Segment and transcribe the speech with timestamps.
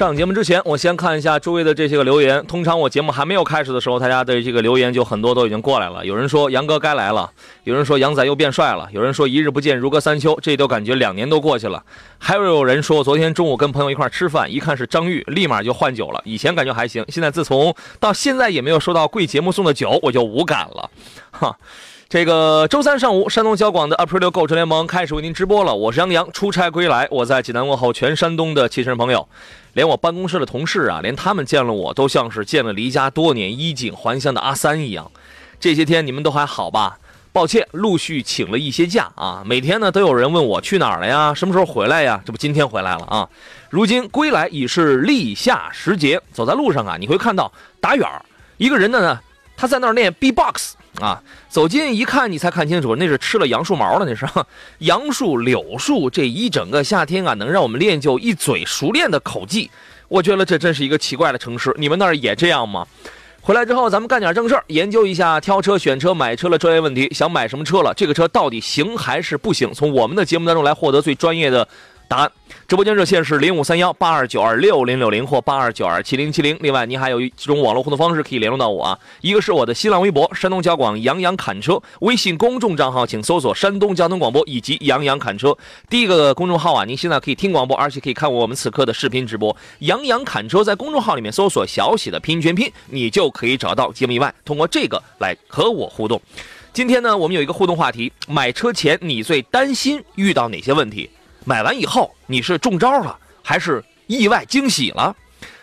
[0.00, 2.42] 上节目之前，我先看一下诸位的这些个留言。
[2.46, 6.06] 通常我节目还没有开始的时候，大家的这个留言就很多都已经过来了。
[6.06, 7.30] 有人说杨哥该来了，
[7.64, 11.84] 有人说杨仔又变帅了，有人说一日不见如隔三秋，这都感觉两年都过去了。
[12.16, 16.22] 还有人说昨天中午跟朋友一块吃饭，一看是张玉，立马就换酒了。
[16.24, 20.90] 以前感觉还行，现在自从到现在也没有收到贵节目送的酒，我就无感了。
[21.30, 21.54] 哈。
[22.08, 25.72] 这个周三上午，山东交广的 April 购车联盟开始为您直播了。
[25.72, 29.28] 我是杨洋，出差归来，我在济南问候全山东的汽车人朋友，
[29.72, 35.10] 连我办公室的同事啊，连他们见了我都像是见了离家多年、衣锦还乡的阿三一样。
[35.58, 36.98] 这些天你们都还好吧？
[37.32, 39.42] 抱歉，陆续请了一些假啊。
[39.46, 41.32] 每天呢都有人问我去哪儿了呀？
[41.32, 42.20] 什么时候回来呀？
[42.26, 43.28] 这不今天回来了啊。
[43.68, 48.24] 如今归来已是立夏时节，走在路上啊，你会看到打远儿
[48.56, 49.20] 一个人呢，
[49.60, 50.72] 他在那儿练 B-box。
[51.00, 54.26] 啊，走近一看，你才看清楚，那是吃了杨树毛了，那是
[54.78, 59.70] 杨树、柳树，这一整个夏天啊，能让我们练就一嘴熟练的口技。
[60.08, 62.86] 我觉得这真是一个奇怪的城市，你们那儿也这样吗？
[63.40, 67.08] 回来之后，咱们干点正事儿，研究一下挑车、选车、买车的专业问题。
[67.14, 67.94] 想买什么车了？
[67.94, 69.72] 这个车到底行还是不行？
[69.72, 71.66] 从我们的节目当中来获得最专业的。
[72.10, 72.32] 答案，
[72.66, 76.58] 直播间热线是零五三幺八二九二六零六零或八二九二七零七零。
[76.60, 78.98] 另外，您还有几种网络互动方式可以联络到我啊？
[79.20, 85.56] 一个是我的新浪微博山东交广杨洋侃车，微信公众账号请搜索山东交通广播以及杨洋侃车。
[85.88, 89.56] 第一个公众号啊，您现在可以听广播，而且可以看我们此刻的视频直播。
[89.78, 96.20] 杨洋侃车在公众号里面搜索小写的拼音全拼，你就可以找到节目以外，通过这个来和我互动。
[96.72, 101.08] 今天呢，我们有一个互动话题：买车前你最担心遇到哪些问题？
[101.44, 105.14] 买完以后，你是中招了，还是意外惊喜了？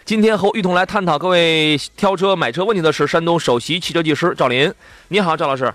[0.05, 4.73] 今天和我一同来探讨各位挑车买车问题的是山东首席汽车技师赵林。
[5.09, 5.65] 你好，赵老师。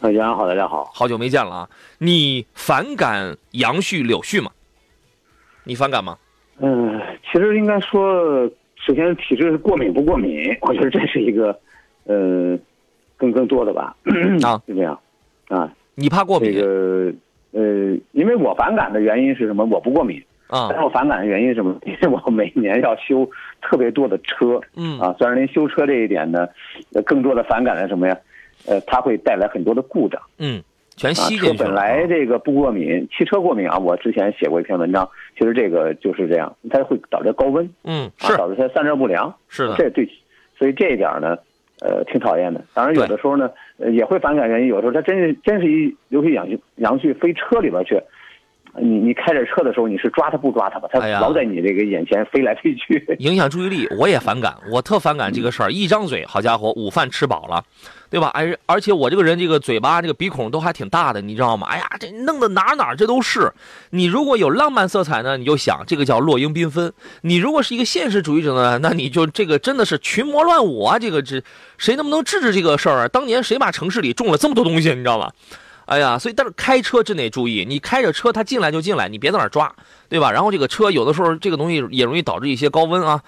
[0.00, 1.68] 啊，杨好，大家好，好久没见了啊！
[1.98, 4.50] 你反感杨絮、柳絮吗？
[5.64, 6.18] 你反感吗？
[6.58, 11.58] 嗯，其实应该说，首先体质过敏不过敏，我觉得这是一个，
[12.04, 12.58] 呃，
[13.16, 13.96] 更更多的吧。
[14.42, 14.98] 啊，是这样。
[15.48, 16.52] 啊，你怕过敏？
[16.54, 17.12] 这个。
[17.54, 19.64] 呃，因为我反感的原因是什么？
[19.64, 20.66] 我不过敏啊。
[20.68, 21.78] 但是我反感的原因是什么？
[21.86, 23.28] 因为我每年要修
[23.62, 26.48] 特别多的车，嗯啊，虽然您修车这一点呢，
[27.06, 28.18] 更多的反感的什么呀？
[28.66, 30.62] 呃，它会带来很多的故障，嗯，
[30.96, 31.56] 全吸进去。
[31.58, 33.78] 车本来这个不过敏，汽车过敏啊。
[33.78, 40.08] 我之前写过一篇文章，其实这个就是这样，它会导致高温，嗯，是导致它散热不良，是的，这对，
[40.58, 41.36] 所以这一点呢。
[41.80, 42.64] 呃，挺讨厌的。
[42.72, 44.68] 当然，有的时候呢，呃，也会反感原因。
[44.68, 46.46] 有时候他真是真是一尤其养
[46.76, 48.00] 羊去飞车里边去，
[48.80, 50.88] 你你开着车的时候，你是抓它不抓它吧？
[50.92, 53.88] 它老在你这个眼前飞来飞去， 影响注意力。
[53.98, 55.70] 我也反感，我特反感这个事儿。
[55.70, 57.64] 一张嘴，好家伙，午饭吃饱了。
[58.10, 58.30] 对吧？
[58.32, 61.66] 而而且我这个人，这个嘴巴、这个鼻孔都还挺大的，你知道吗？
[61.68, 63.50] 哎呀，这弄得哪哪这都是。
[63.90, 66.90] 你如果有浪漫色彩呢，你就想这个叫落英缤纷；
[67.22, 70.96] 你如果是一个现实主义者呢，那你就这个真的是群魔乱舞啊！
[70.96, 71.42] 这个这
[71.76, 73.08] 谁能不能治治这个事儿啊？
[73.08, 75.32] 当年谁把城市里种了这么多东西，你知道吗？
[75.86, 79.74] 哎呀，所以但是开车真得注意，你开着车他进来就进来，你别在那抓，
[80.08, 80.30] 对吧？
[80.32, 83.22] 然后这个车有的时候这个东西也容易导致一些高温啊。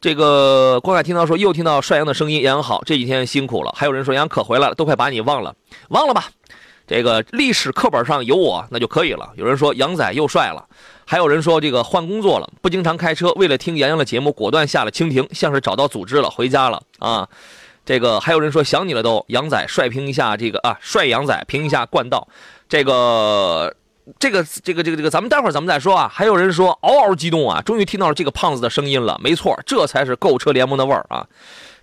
[0.00, 3.72] 这个关海听到说又听到帅阳的声音，杨好，这几天辛苦了。
[3.74, 5.54] 还有人说杨可回来了，都快把你忘了，
[5.88, 6.28] 忘了吧。
[6.86, 9.30] 这个历史课本上有我那就可以了。
[9.36, 10.62] 有人说杨仔又帅了，
[11.06, 17.26] 还有人说这个换工作了，不经常开车，为了听杨洋的节目，果断下了蜻蜓，像是找到组织了，回家了啊。
[17.84, 22.26] 这个还有人说想你了都，杨仔帅评一下这个啊，帅杨仔评一下冠道，
[22.68, 23.74] 这个。
[24.18, 26.06] 这个这个这个这个，咱们待会儿咱们再说啊。
[26.12, 29.18] 还有人说嗷嗷激动啊，终于听到了这个胖子的声音了。
[29.24, 31.26] 没错，这才是购车联盟的味儿啊。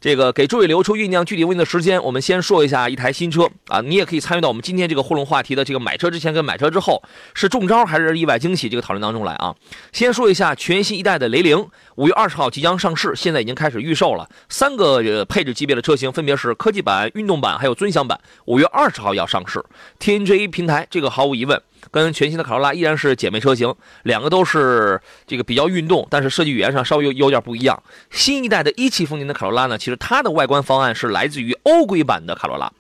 [0.02, 3.82] 这个给诸位留出酝酿具体问题的时间，我们先说一下一台新车啊。
[3.82, 7.04] 你也可以参与到我们今天这个互动话题的这个买车之前跟买车之后
[7.36, 9.56] 是中招还是意外惊喜这个讨论当中来啊。
[9.92, 14.28] 先说一下全新一代的雷凌，五月二十号即将上市，现在已经开始预售了。
[14.50, 19.64] 三个配置级别的车型分别是科技版、运动版还有尊享版，五月二十号要上市。
[20.00, 21.62] TNGA 平台这个毫无疑问。
[21.90, 23.74] 跟全新的卡罗拉依然是姐妹车型，
[24.04, 27.82] 两个都是这个比较运动，但是设计语言上稍微有有点不一样。
[28.12, 32.72] 新一代的一汽丰田的卡罗拉呢，其实它的外观方案是来自于欧规版的卡罗拉，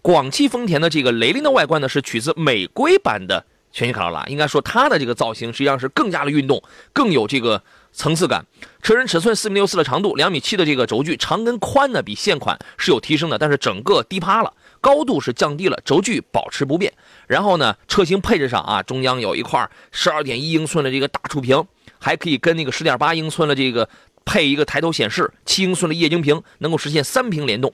[0.00, 6.62] 广汽丰田的这个雷凌的外观呢是取自美规版的全新卡罗拉，应该说它的这个造型实际上是更加的运动，
[6.92, 7.62] 更有这个
[7.92, 8.44] 层次感。
[8.82, 14.52] 车身尺寸四米六四的长度，两米七的这个轴距，长跟宽呢比现款是有提升的，但是整个低趴了。
[14.84, 16.92] 高度是降低了，轴距保持不变。
[17.26, 21.64] 然后呢，车型配置上啊，中央有一块十二点一英寸的这个大触屏，
[21.98, 23.88] 还可以跟那个十点八英寸的这个
[24.26, 27.72] 配一个抬头显示，七英寸的液晶屏，能够实现三屏联动。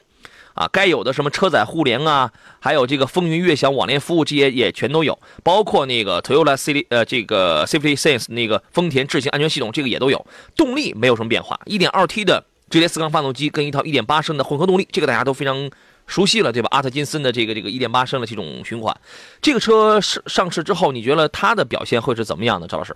[0.55, 2.31] 啊，该有的什么车载互联啊，
[2.61, 5.19] 还有这个风云悦享网联服务，这些也全都有。
[5.43, 10.25] 包括那个 Toyota City 呃这个 Safety Sense 那个丰田智行安全系统，这个也都有。
[10.55, 15.69] 动力没有什么变化，1.2T 的直列四缸发动机跟一套1.8升的混合动力，这个大家都非常。
[16.11, 16.69] 熟悉了对吧？
[16.73, 18.93] 阿特金森的这个这个一点八升的这种循环，
[19.41, 22.67] 这个车上上市之后，你觉得它的表现会是怎么样的？
[22.67, 22.93] 赵老师，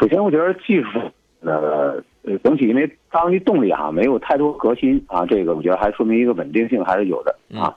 [0.00, 1.00] 首先我觉得技术
[1.42, 7.72] 呃呃整体因为当于动力啊没有太多革新啊，这个我觉得还说明一个稳定性还是有的啊。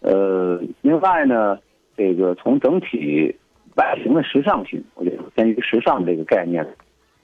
[0.00, 1.58] 呃，另外呢，
[1.96, 3.34] 这个从整体
[3.76, 6.62] 外形的时尚性，我觉得偏于时尚这个概念。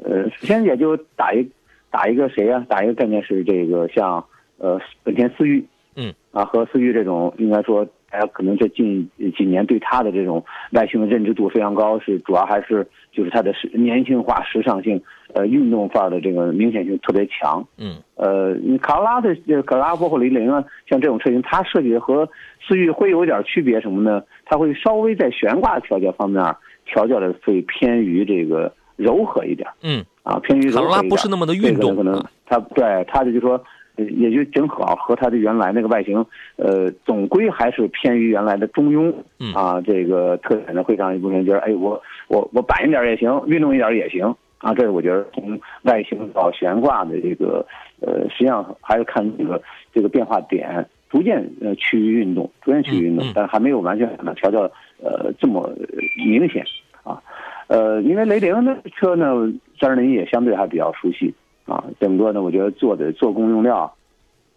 [0.02, 1.46] 呃，首先也就打一
[1.90, 2.64] 打一个谁呀？
[2.66, 4.24] 打一个概念是这个像。
[4.60, 5.64] 呃，本田思域，
[5.96, 9.08] 嗯，啊，和思域这种，应该说，大家可能这近
[9.38, 15.00] 几年对它的这种外形的认知度非常高，是主要还是就是它的时年轻化、时尚性，
[15.32, 22.28] 呃，运动范儿的这个明显性特别强，嗯，呃，卡罗拉的卡罗拉包括雷凌啊，像这种车型，它设计和
[22.68, 24.22] 思域会有点区别什么呢？
[24.44, 26.44] 它会稍微在悬挂调教方面
[26.84, 33.58] 调教的会偏于这个柔和一点，嗯，啊，偏于柔和卡罗拉不是那么的运动，可能它对它的就说。
[34.06, 36.24] 也就正好和它的原来那个外形，
[36.56, 39.12] 呃，总归还是偏于原来的中庸，
[39.54, 47.64] 啊，这个特点呢会让一部分人觉得，哎，我我我板一点也行，运动一点也行，啊，这是我觉得从外形到悬挂的这个，
[48.00, 49.60] 呃，实际上还是看这个
[49.92, 54.62] 这个变化点，逐渐呃趋于运动，逐渐趋于运动，但还没有完全调教
[55.02, 55.70] 呃这么
[56.16, 56.64] 明显，
[57.02, 57.20] 啊，
[57.68, 61.34] 呃，因为雷凌的车呢，三零也相对还比较熟悉。
[61.70, 63.94] 啊，整个呢，我觉得做的做工用料，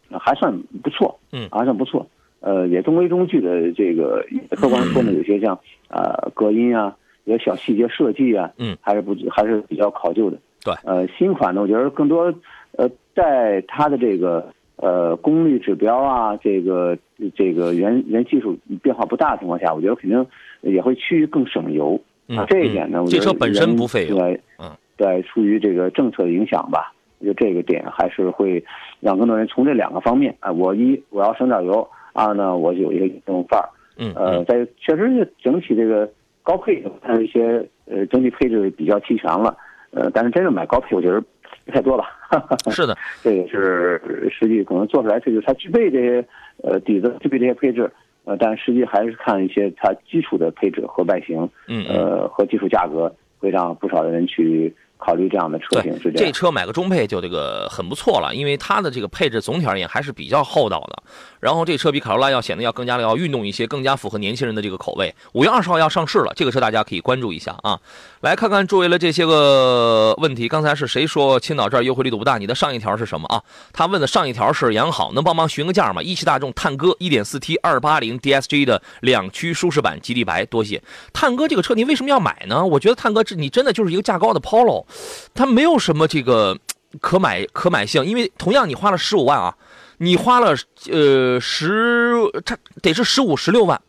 [0.10, 0.52] 还算
[0.82, 2.08] 不错，嗯，还算不错，
[2.40, 3.72] 呃，也中规中矩的。
[3.74, 5.58] 这个客观说呢，有些像
[5.90, 6.96] 呃隔音啊，
[7.26, 10.38] 有些小细节设计啊，嗯，还是不还是比较考究的。
[10.64, 12.34] 对，呃，新款呢，我觉得更多
[12.78, 16.98] 呃，在它的这个呃功率指标啊，这个
[17.36, 20.26] 这个原原技术变化不大的情况下，我觉得肯定
[20.62, 22.00] 也会趋于更省油。
[22.30, 24.18] 啊，这一点呢，我觉得这车本身不费油，
[24.58, 26.94] 嗯，对，出于这个政策的影响吧。
[27.24, 28.64] 就这个点还是会
[29.00, 30.36] 让更多人从这两个方面。
[30.40, 36.10] 啊，我一我要省点油，二呢我有一个运动范儿，嗯，呃，在确实是整体这个
[36.42, 39.56] 高配还有一些呃整体配置比较齐全了，
[39.92, 41.22] 呃，但是真正买高配我觉得
[41.66, 42.10] 不太多吧，
[42.72, 46.26] 是的，这个是实际可能做出来，这就是它具备这些
[46.62, 47.90] 呃底子，具备这些配置，
[48.26, 54.74] 呃，但实际还是看一些它基础的配置和外形，嗯，呃，和基础价格会让不少的人去。
[55.04, 61.04] 考虑这样的车型是这车买个中配就这个很不错了，因为它的这个配置总体而言还是比较厚道的。
[61.42, 65.14] 然后这车比卡罗拉要显得要更加的要运动一些，更加符合年轻人的这个口味。
[65.34, 67.78] 五月二十号要上市了，这个车大家可以关注一下啊。
[68.22, 72.38] 来看看诸位的这些个问题，刚才是谁说青岛这儿优惠力度不大？
[72.38, 73.44] 你的上一条是什么啊？
[73.74, 76.02] 他问的上一条是杨好，能帮忙询个价吗？
[76.02, 80.82] 一汽大众探歌 1.4T 280 DSG 的两驱舒适版吉利白，多谢。
[81.12, 82.66] 探歌这个车你为什么要买呢？
[82.66, 84.86] 我觉得探歌这你真的就是一个价高的 Polo，
[85.34, 86.58] 它没有什么这个
[87.00, 89.56] 可买可买性，因为同样你花了十五万啊。
[90.00, 90.54] 你花了
[90.92, 93.80] 呃十，它得是十五十六万，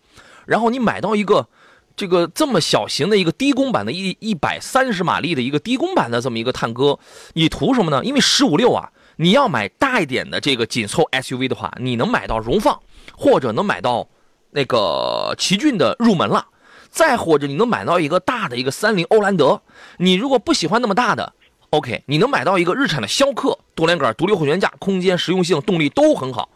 [0.44, 1.48] 然后你买到一个
[1.96, 7.00] 这个这么小型的一个低功版的一一百三十马力的一个低功版的这么一个探歌，
[7.32, 8.04] 你图什么呢？
[8.04, 12.78] 因为十五六啊，你要买大一点的这个紧凑 SUV 的话，你能买到荣放，
[13.16, 14.06] 或者能买到
[14.50, 16.46] 那个奇骏的入门了，
[16.94, 19.60] 再或者你能买到一个大的一个三菱欧蓝德。
[19.98, 21.32] 你如果不喜欢那么大的。
[21.70, 26.48] OK，你能买到一个日产的逍客，多连杆、独立后悬架，空间、实用性、动力都很好。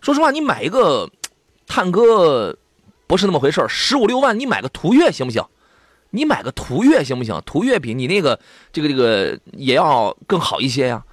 [0.00, 1.08] 说实话，你买一个
[1.68, 2.58] 探歌
[3.06, 5.46] 不是那么回事十五六万你买个途岳行不行？
[6.10, 7.40] 你买个途岳行不行？
[7.46, 8.40] 途岳比你那个
[8.72, 11.04] 这个这个也要更好一些呀。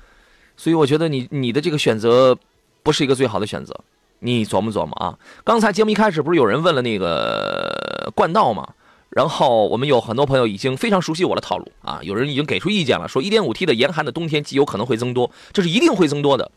[0.57, 2.35] 所以我觉得你你的这个选择
[2.81, 3.79] 不是一个最好的选择，
[4.23, 5.19] 你琢磨琢磨啊。
[5.43, 8.69] 刚才节目一开始不是有人问了那个冠道吗？
[9.09, 16.51] 然后我们有很多朋友已经非常熟悉我的套路啊，有人已经给出意见了，说 1.5T 的严寒的冬天机油可能会增多，这是一定会增多的，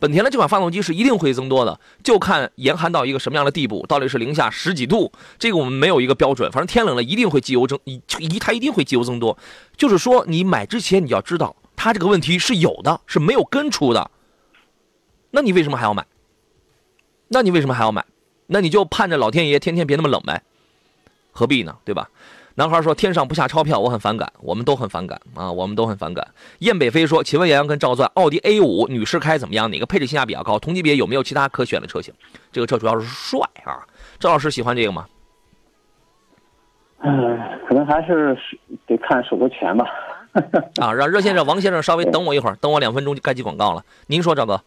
[0.00, 8.00] 本田的这款发动机是一定会增多的，就看严寒到一个什么样的地步，到底是零下十几度，这个我们没有一个标准，反正天冷了一定会机油增一
[8.38, 9.36] 它一定会机油增多。
[9.76, 14.10] 就是说你买之前你要知道，它这个问题是有的，是没有根除的。
[15.32, 16.06] 那你为什么还要买？
[17.28, 18.04] 那你为什么还要买？
[18.46, 20.42] 那你就盼着老天爷天天别那么冷呗，
[21.32, 21.76] 何必呢？
[21.84, 22.08] 对吧？
[22.54, 26.26] 男孩说：“天上不下钞票，我很反感，我们都很反感啊，我们都很反感。”
[26.58, 29.70] 燕北飞说：“请问杨洋跟赵钻，奥迪 A 五女士开怎么样？
[29.70, 30.58] 哪个配置性价比较高？
[30.58, 32.12] 同级别有没有其他可选的车型？
[32.50, 33.86] 这个车主要是帅啊，
[34.18, 35.06] 赵老师喜欢这个吗？”
[37.04, 38.36] 嗯，可能还是
[38.88, 39.86] 得看手头钱吧。
[40.82, 43.84] 啊，让热先生、王先生稍微等我一会儿，等我两分钟就该接广告了。
[44.08, 44.60] 您说，赵哥？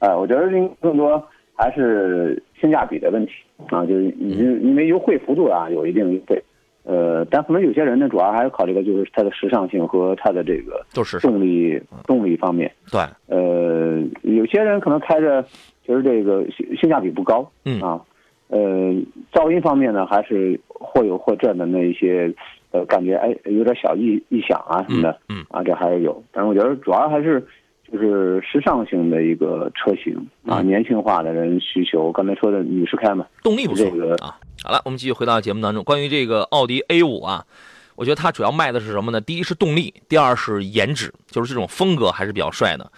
[0.00, 1.24] 呃，我觉得您更多
[1.56, 3.32] 还是性价比的问题
[3.68, 6.42] 啊，就是因因为优惠幅度啊有一定优惠。
[6.88, 10.86] 呃，但可能有些人呢，主要还是考虑的就是它的时尚性和它的这个
[11.20, 12.70] 动力动力方面。
[12.92, 13.00] 对。
[13.26, 15.44] 呃，有些人可能开着，
[15.82, 17.50] 就是这个性性价比不高。
[17.64, 17.80] 嗯。
[17.80, 18.00] 啊，
[18.46, 18.94] 呃，
[19.32, 22.32] 噪音方面呢，还是或有或这的那一些，
[22.70, 25.18] 呃，感觉哎有点小异异响啊什么的。
[25.28, 25.44] 嗯。
[25.48, 27.44] 啊，这还是有，但是我觉得主要还是
[27.92, 30.14] 就是时尚型的一个车型
[30.44, 32.10] 啊，年轻化的人需求。
[32.10, 34.38] 刚才说的女士开嘛，动力不错啊。
[34.62, 35.84] 好了，我们继续回到节目当中。
[35.84, 37.44] 关于这个奥迪 A 五啊，
[37.94, 39.20] 我觉得它主要卖的是什么呢？
[39.20, 42.90] 第一是动力，第二是颜值，就是这种风格还是比较帅的。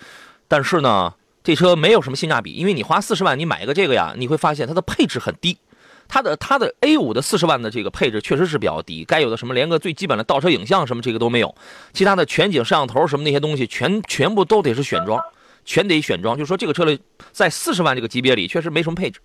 [0.46, 5.58] 但是呢，这车没有什么性价比，因为你花四十万你买一个这个呀，你会发现它的配置很低。
[6.08, 11.54] 它的它的 A 五的四十万的这个配置确实是比较低，该有的什么连个最基本的倒车影像什么这个都没有，
[11.92, 15.22] 其他的全景摄像头什么那些东西全全部都得是选装，
[15.64, 16.36] 全得选装。
[16.38, 16.98] 就说这个车的
[17.30, 19.20] 在四十万这个级别里确实没什么配置。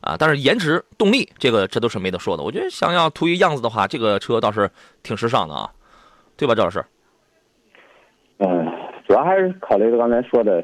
[0.00, 2.42] 啊，但是颜值、动力，这个这都是没得说的。
[2.42, 4.70] 我觉得想要图一样子的话，这个车倒是
[5.02, 5.70] 挺时尚的啊，
[6.36, 6.84] 对吧，赵老师？
[8.36, 8.70] 嗯，
[9.08, 10.62] 主要还是考虑刚才说的，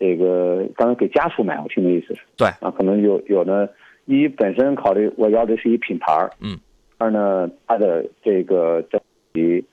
[0.00, 2.20] 这个刚才给家属买，我听的意思是。
[2.36, 2.48] 对。
[2.48, 3.72] 啊，可能有有的，
[4.18, 6.58] 一本身考虑我要的是一品牌嗯。
[6.98, 9.00] 二呢，它的这个整
[9.32, 9.64] 体，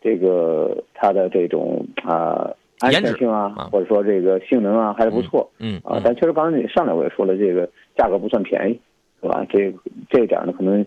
[0.00, 2.50] 这个它的这种啊。
[2.80, 5.50] 安全性啊，或者说这个性能啊，还是不错。
[5.58, 8.78] 嗯啊，但确实刚才你上来我也说了，这个价格不算便宜，
[9.22, 9.42] 是吧？
[9.48, 9.72] 这
[10.10, 10.84] 这一点呢，可能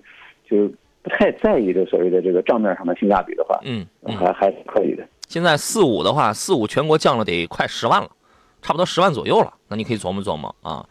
[0.48, 5.04] 就不太在意这所谓的这个账面上的性价比的话，嗯，还还是可以的。
[5.28, 8.10] 现在四五的话，四五全国降了得快十万了，
[8.62, 9.52] 差不多十万左右了。
[9.68, 10.86] 那你可以琢磨琢磨啊。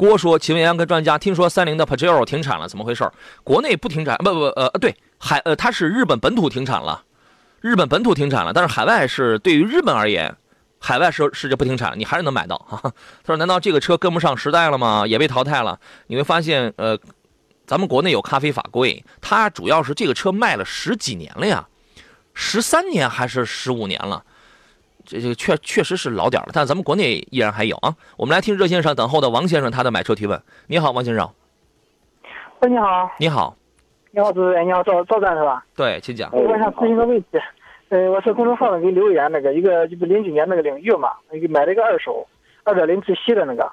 [0.00, 3.06] 郭说：“请问杨哥专家，听说三菱的 Pajero 停产了，怎么回事？
[3.44, 7.02] 国内不停产，不不呃对海呃它是日本本土停产了，
[7.60, 10.34] 日本本土停产了，但是海外是对于日本而言。”
[10.82, 12.80] 海外是是就不停产，你还是能买到哈。
[12.82, 15.06] 他说：“难道这个车跟不上时代了吗？
[15.06, 15.78] 也被淘汰了？”
[16.08, 16.98] 你会发现，呃，
[17.66, 21.68] 咱们国内有咖啡法规，它主要是这个车卖了十几年了呀，
[22.32, 24.24] 十三年还是十五年了，
[25.10, 26.50] 这这确确实是老点了。
[26.52, 27.92] 但咱们国内依然还有啊。
[28.16, 30.40] 我们来听热线上等候的王先生他的买车提问。
[30.68, 31.28] 你好，王先生。
[32.60, 33.10] 喂，你好。
[33.18, 33.56] 你好。
[34.12, 35.64] 你好，主持人，你好，赵赵站是吧？
[35.74, 36.30] 对，请讲。
[36.32, 37.26] 我想咨询个问题。
[37.88, 41.10] 呃，我是公众号上给留言那个一个，就是零几年那个领域嘛，
[41.48, 42.24] 买了一个二手，
[42.62, 43.68] 二点零自吸的那个，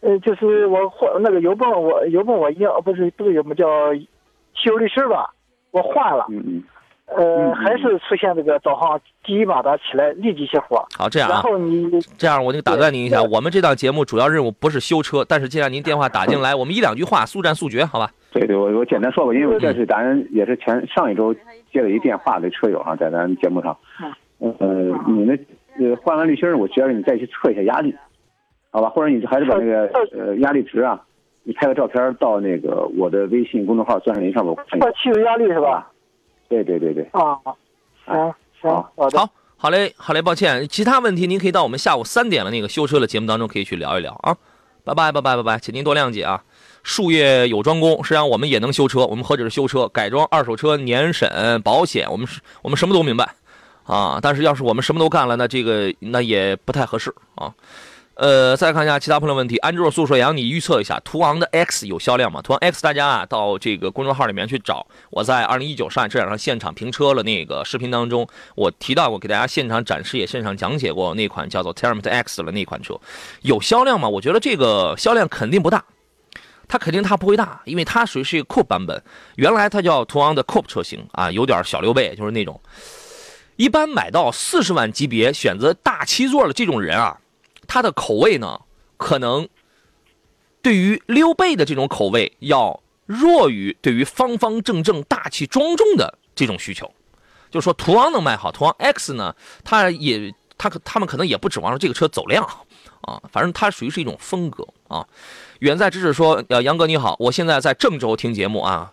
[0.00, 5.32] 呃，就是我换那个油泵，我油泵我要不是不是油泵叫汽油滤芯吧，
[5.72, 6.64] 我换了，嗯嗯，
[7.06, 10.84] 呃，还是出现这个早上第一马达起来立即熄火。
[10.96, 18.10] 好，这样啊，然后你这样我就打断您一下，我们这档节目主要任务不是修车，但是既然您电话打进来，我们一两句话速战速决，好吧？
[18.32, 21.34] 对对，我我简单说吧，因为这是咱也是前上一周。
[21.72, 23.76] 接了一电话的车友啊，在咱节目上，
[24.40, 24.66] 嗯，呃，
[25.06, 25.36] 你那
[25.84, 27.94] 呃换完滤芯我觉得你再去测一下压力，
[28.70, 28.88] 好吧？
[28.88, 29.86] 或者你还是把那个
[30.16, 30.98] 呃压力值啊，
[31.42, 35.90] 你拍个照片到那个我的微信公众号“钻石林”上边测汽油压力是吧？
[36.48, 37.08] 对对对对。
[37.12, 37.38] 啊，
[38.04, 44.36] 行行，好好好嘞好嘞，抱歉，其他问题您可以到我们下午三点的那个修车的节目当中可以去聊一聊啊，
[44.84, 46.42] 拜拜拜拜拜拜，请您多谅解啊。
[46.82, 49.04] 术业有专攻，实际上我们也能修车。
[49.06, 53.28] 我们何止是修车，改装、二手车、年审、保险，我们是，我们什么都明白，
[53.82, 54.20] 啊！
[54.22, 57.52] 但是要是我们什么都干了，那这个那也不太合适啊。
[58.16, 59.58] 呃，再看一下其他朋友问题。
[59.58, 62.40] 安卓速说阳，你预测一下途昂的 X 有销量吗？
[62.40, 64.86] 途昂 X，大家啊到这个公众号里面去找。
[65.10, 72.98] 我在二零一九上海车展上现场评车了那个视频当中，我提到过，给大家现场展示也现场讲解过那款叫做 t e r m i t X 的那款车，
[73.42, 74.08] 有销量吗？
[74.08, 75.84] 我觉得这个销量肯定不大。
[76.68, 79.00] 它肯定它不会大，因为它属于是一个 Coupe 版本，
[79.36, 82.58] 原来它叫途昂的 Coupe 车型啊，有点小溜背，就是那种。
[83.56, 87.16] 一般买到四十万级别选择大七座的这种人啊，
[87.66, 88.60] 他的口味呢，
[88.96, 89.48] 可能
[90.62, 96.90] 对于溜背的这种口味要弱于对于方方正正、大气庄重的这种需求。
[97.50, 102.46] 就是说途昂能卖好，途昂 X 呢，它也它可他们可能也不指望着这个车走量。
[103.02, 105.06] 啊，反正它属于是一种风格啊。
[105.60, 108.92] 远在咫尺说，呃，杨哥你好，我现在在郑州听节目啊，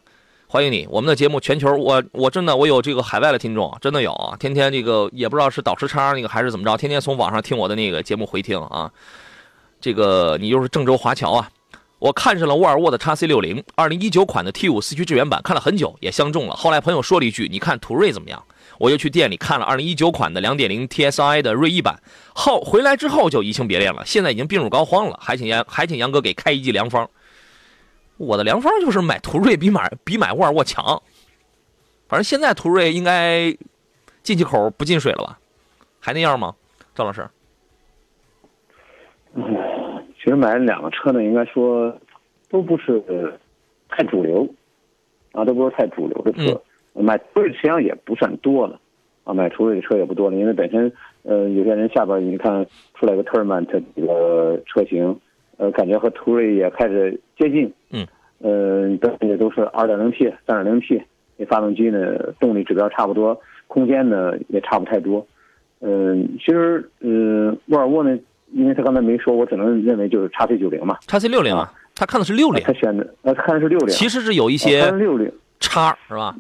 [0.53, 0.87] 欢迎你。
[0.91, 8.91] 我们的节目全球，我我真的我有这个海外的听众，真的有，天天这个也不知道是倒时差那个还是怎么着，天天从网上听我的那个节目回听啊。
[9.81, 11.49] 这个你就是郑州华侨啊。
[11.97, 16.55] 我看上了沃尔沃的 x C 六零，二零一九款的 T 五四驱智源版，看了很久，也相中了。
[16.55, 18.43] 后来朋友说了一句：“你看途锐怎么样？”
[18.77, 21.99] 我又去店里看了二零一九款的两点零 TSI 的锐意版，
[22.35, 24.03] 后回来之后就移情别恋了。
[24.05, 27.09] 现在已经病入膏肓了，还请杨还请杨哥给开一剂良方。
[28.23, 31.01] 我的良方就是买途锐比买比买沃尔沃强。
[32.07, 33.51] 反正现在途锐应该
[34.21, 35.39] 进气口不进水了吧？
[35.99, 36.55] 还那样吗？
[36.93, 37.27] 赵老师？
[39.33, 39.43] 嗯。
[40.15, 41.93] 其实买两个车呢，应该说
[42.49, 43.37] 都不是
[43.89, 44.47] 太主流，
[45.33, 46.61] 啊，都不是太主流的车。
[46.93, 48.79] 买途锐实际上也不算多了，
[49.25, 50.89] 啊，买途锐的车也不多了，因为本身
[51.23, 55.19] 呃，有些人下边你看出来个特尔曼特这个车型，
[55.57, 57.73] 呃，感觉和途锐也开始接近。
[58.43, 58.91] 嗯。
[58.91, 61.01] 呃，都也都是二点零 T、三点零 T，
[61.37, 65.25] 那发动机呢，动力指标差不多，空间呢也差不太多。
[65.79, 68.15] 嗯，其实嗯，沃尔沃呢。
[68.55, 75.27] 因为他刚才没说，我只能认为就是叉 C 九零嘛，叉 C 六零啊，他看的是六零，他选的呃，看的是六零，其实是有一些六零
[75.59, 76.35] 差是吧？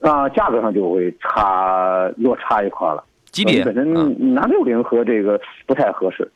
[0.00, 6.26] 啊，价格上就会差落差一块了，级别本身拿六零和这个不太合适，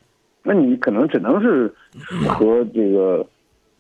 [0.43, 1.73] 那你可能只能是
[2.29, 3.25] 和这个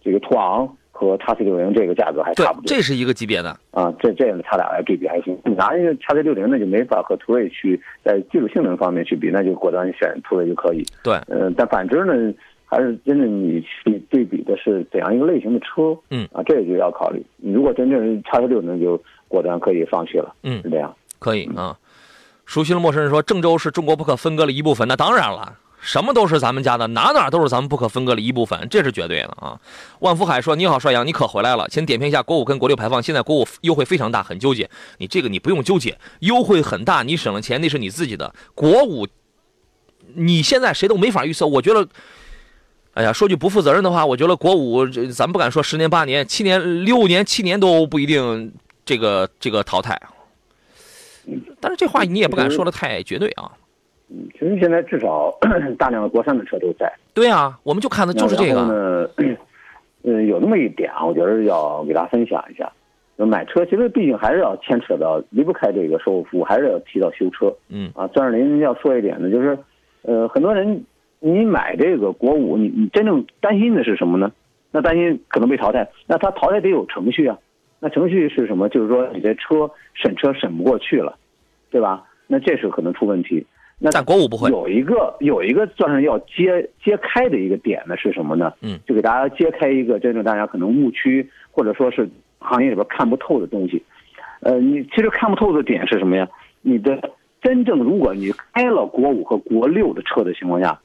[0.03, 0.67] 这个途昂。
[1.09, 5.38] 和叉 C 六零这个价格还差不多，这是一个级别的啊，这这样的差俩来对比还行。
[5.44, 10.85] 你拿一个叉 C 六零，那就没法和途锐去在技术性能方面去比，那就果断选途锐就可以。
[11.02, 17.25] 对，嗯，但反之呢，还是真的你去对比的是怎样一个类型的车，嗯啊，这就要考虑。
[17.37, 20.35] 你如果真正是叉 C 六零，就果断可以放弃了。
[20.42, 21.76] 嗯，是这样，可以啊。
[22.44, 25.56] 熟悉的陌生人说，郑州是中国不可分割的一部分，那当然了。
[25.85, 29.61] 什么都是咱们家的，哪哪都是咱们不可分割的一部分，这是绝对的啊！
[29.99, 33.03] 万福海说：“你好，帅阳，你可回来了，请点评一下国五跟国六排放。
[33.03, 34.71] 现在国五优惠非常大，很纠结。
[34.99, 38.33] 你这个你不用纠结，优惠很大，你省了钱那是你自己的。
[38.55, 39.09] 国五，
[40.15, 41.49] 你现在谁都没法预测。
[41.49, 41.89] 我觉得，
[42.95, 48.54] 哎呀，说句不负责任的话，我觉得国五，咱不敢说十年八年、七年六年、七年都不一定
[48.85, 50.00] 这个这个淘汰。
[51.61, 53.50] 但是这话你也不敢说的太绝对啊。”
[54.13, 55.33] 嗯，其实现在至少
[55.79, 56.93] 大量的国产的车都在。
[57.15, 59.09] 对啊，我们就看的就是这个。
[60.03, 62.71] 嗯， 有那么一点啊，我觉得要给大家分享一下。
[63.17, 67.55] 买车其实毕竟还是要牵扯到离不开这个售后服务，还是要提到修车。
[67.69, 67.91] 嗯。
[67.95, 69.57] 啊，张二林要说一点呢，就是，
[70.03, 70.85] 呃，很多人
[71.21, 74.33] 你买这个国五，你你真正担心的是什么呢？
[74.73, 77.39] 那担心可能被淘汰，那他淘汰得有程序啊。
[77.79, 78.69] 那程序是什么？
[78.69, 81.17] 就是说你这车审车审不过去了，
[81.71, 82.05] 对吧？
[82.27, 83.47] 那这是可能出问题。
[83.84, 88.52] 那但国五不会有一个有一个算是要揭揭开的一个点呢是什么呢？
[88.60, 93.82] 嗯，就给大家揭开一个真正大家可能误区或者说是行业里边看不透的东西。
[94.38, 96.28] 呃，你其实看不透的点是什么呀？
[96.60, 100.80] 你的真正如果你开了国五和国六的车的情况下，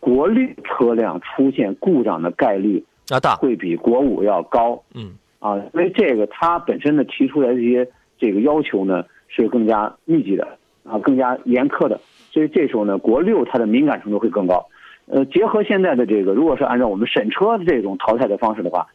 [0.00, 4.82] 国六车辆出现故障的概率要大，会比国五要高。
[4.94, 7.86] 嗯，啊，因为这个它本身呢提出来这些
[8.18, 10.48] 这个要求呢是更加密集的
[10.84, 12.00] 啊，更加严苛的。
[12.30, 14.68] 所以这时候呢，国六它的敏感程度会更高。
[15.06, 18.86] 呃，结合现在的这个，如果是按照我们审车的这种淘汰的方式的话，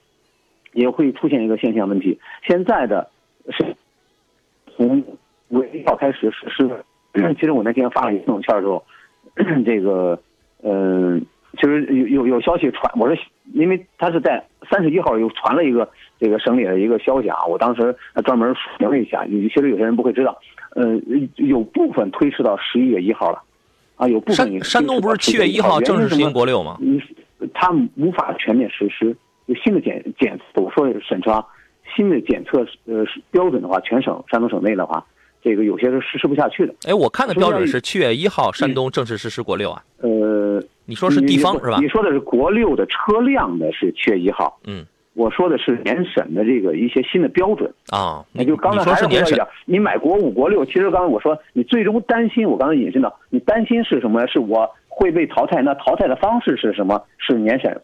[0.72, 2.20] 也会出现一个现象问题。
[2.48, 3.10] 现在的
[3.50, 3.76] 是
[4.76, 5.04] 从
[5.50, 6.86] 五月一号开始实施的。
[7.36, 8.84] 其实我那天发了一朋友圈的时候，
[9.66, 10.20] 这个
[10.64, 11.26] 嗯，
[11.58, 13.16] 其实有有有消息传，我说
[13.54, 20.38] 因为他是在三十一号又传了一个这个省里的一个消息啊，我当时专门说明了一下，其实有些人不会知道。
[20.76, 21.00] 呃，
[21.36, 23.40] 有部分推迟到十一月一号了，
[23.96, 26.80] 啊，有部分山山东不是七月一号正式实行国六吗？
[26.82, 27.00] 嗯，
[27.54, 31.46] 他无法全面实施，有新的检检，我说的是审查
[31.96, 35.06] 新的检测呃标准的话，全省山东省内的话，
[35.44, 36.74] 这个有些是实施不下去的。
[36.88, 39.84] 哎，我看的标准是七月一号山东正式实施国六啊。
[40.02, 41.78] 呃，你说是地方是吧？
[41.80, 44.60] 你说的是国六的车辆的是七月一号。
[44.66, 44.84] 嗯。
[45.16, 49.38] 我说的是年审的这个一些新的标准啊，那就刚才还是年审。
[49.66, 54.26] 你买国五、国六，其实刚才我说你最终担心，我刚才引申到，你担心是什么？
[54.26, 55.62] 是我会被淘汰？
[55.62, 57.00] 那淘汰的方式是什么？
[57.20, 57.80] 是年审，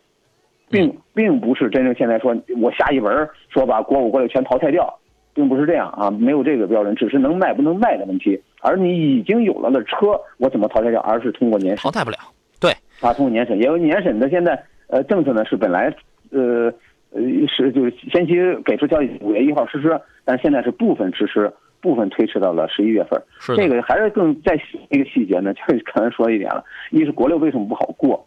[0.72, 4.92] 并并不是真正现在说我下一文说把国五、国六全淘汰掉，
[5.32, 8.42] 并不是这样啊，没有这个标准，只是能卖不能卖的问题。
[8.62, 11.00] 而你已经有了的车，我怎么淘汰掉？
[11.02, 12.18] 而是通过年审淘汰不了。
[12.60, 15.94] 对，啊，通过年审，因为年审的现在呃政策呢是本来
[16.32, 16.74] 呃。
[17.12, 23.20] 呃，是就是先期给出消息，五月一号实施，但是现在是部分实施，部分推迟到了十一月份。
[23.40, 28.26] 是这个还是更在那个细节呢， 就是刚才说一点了，一是国六为什么不好过，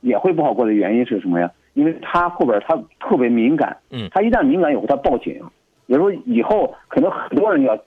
[0.00, 1.50] 也会不好过的原因是什么呀？
[1.74, 4.08] 因为它后边它特别敏感，嗯。
[4.10, 5.34] 它一旦敏感以后它报警，
[5.86, 7.78] 也就是说以后可能很多人要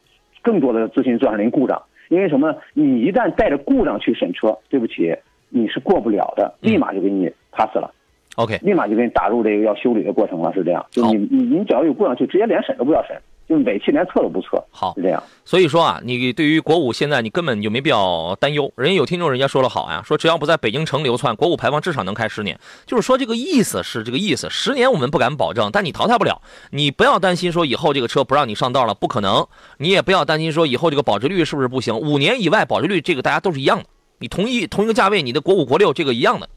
[0.41, 2.55] 更多的咨询转零故障，因为什么？
[2.73, 5.15] 你一旦带着故障去审车，对不起，
[5.49, 6.71] 你是过不了的，嗯。
[6.71, 7.91] 立马就给你 pass 了，
[8.36, 10.86] OK，立马就给你打入这个要修理的过程了，是这样。
[10.91, 13.15] 就你你你只要有故障，就直接连审都不要审，
[13.48, 15.24] 就尾气连测都不测，好是，这样。
[15.45, 18.69] 所以说啊，你对于国五现在你根本就没必要担忧。
[18.76, 22.60] 人家有听众人家说了好呀，说只要不在北京城流窜，国五排放至少能开十年。
[22.86, 26.41] 就是说这个意思是这个意思，十年我们不敢保证，但你淘汰不了。
[26.71, 29.48] 你不要担心说以后这个车不让你上道了，不可能。
[29.78, 33.86] 你也不要担心说以后这个保值率是不是不行，五年以外保值率这个大家都是一样的。
[34.19, 36.50] 你同一同一个价位，你的国五国六这个一样的，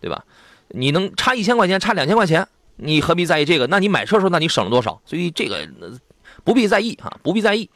[0.00, 0.24] 对吧？
[0.68, 2.46] 你能差一千块钱，差两千块钱，
[2.76, 3.66] 你何必在意这个？
[3.68, 5.00] 那你买车的时候，那你省了多少？
[5.04, 5.66] 所以这个
[6.42, 7.68] 不必在意啊，不必在意。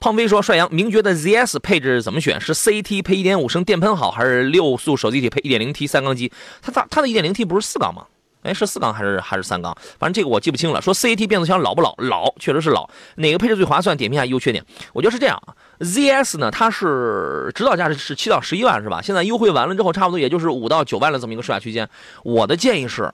[0.00, 2.40] 胖飞说：“帅阳，名爵的 ZS 配置怎么选？
[2.40, 6.30] 是 CT 配1.5升电喷好，还是六速手自一体配 1.0T 三缸机？
[6.62, 8.06] 它它它的 1.0T 不是四缸吗？
[8.42, 9.76] 哎，是四缸还是还是三缸？
[9.98, 10.80] 反正这个我记不清了。
[10.80, 11.94] 说 C T 变速箱老不老？
[11.98, 12.88] 老，确实是老。
[13.16, 13.96] 哪个配置最划算？
[13.96, 14.64] 点评一下优缺点。
[14.92, 19.00] 我觉得是这样啊，ZS 呢，它是指导价是是七到十一万是吧？
[19.02, 21.88] 现在优惠完了之后，差不多也就是五到九万的这么一个售价区间。
[22.22, 23.12] 我的建议是，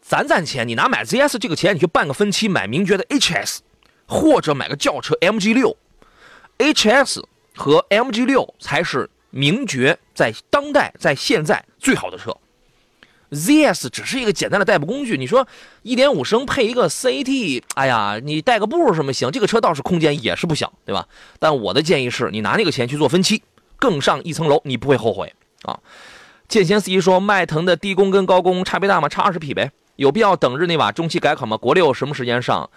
[0.00, 3.58] 攒攒钱，你拿买 ZS 这个钱，你去办个分期买名爵的 HS，
[4.06, 5.76] 或者买个轿车 MG 六
[6.58, 12.36] ，HS 和 MG 六才是名爵在当代在现在最好的车。
[13.32, 15.46] ZS 只是一个简单的代步工具，你说
[15.84, 19.30] 1.5升配一个 CT，哎呀，你带个步什么行？
[19.30, 21.06] 这个车倒是空间也是不小，对吧？
[21.38, 23.42] 但我的建议是你拿那个钱去做分期，
[23.76, 25.78] 更上一层楼，你不会后悔啊。
[26.46, 29.08] 剑仙司机说，迈腾的低功跟高功差别大吗？
[29.08, 31.56] 差二十匹呗，有必要等日内瓦中期改款吗？
[31.56, 32.68] 国六什么时间上？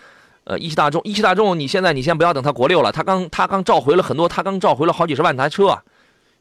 [0.45, 5.77] 呃，一汽大众，一汽大众，你现在你先不要等它国六了，它刚它刚召回了很多，它刚召回了好几十万台车，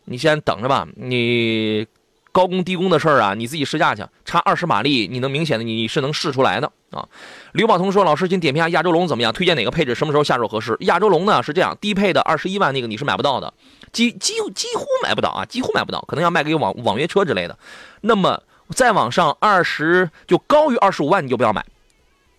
[0.05, 0.87] 你先等着吧。
[0.95, 1.87] 你
[2.35, 7.09] 高功低功的事儿啊，你自己试驾去，差二十马力，你能明显的你是能试出来的啊。
[7.53, 9.33] 刘宝通说，老师，请点评下亚洲龙怎么样？
[9.33, 9.95] 推荐哪个配置？
[9.95, 10.77] 什么时候下手合适？
[10.81, 13.55] 亚洲龙呢是这样，低配的二十一万那个你是买不到的，
[13.93, 17.57] 几几几乎买不到啊，几乎买不到，可能要卖给网网约车之类的。
[18.01, 21.65] 那么再往上二十就高于二十五万你就不要买。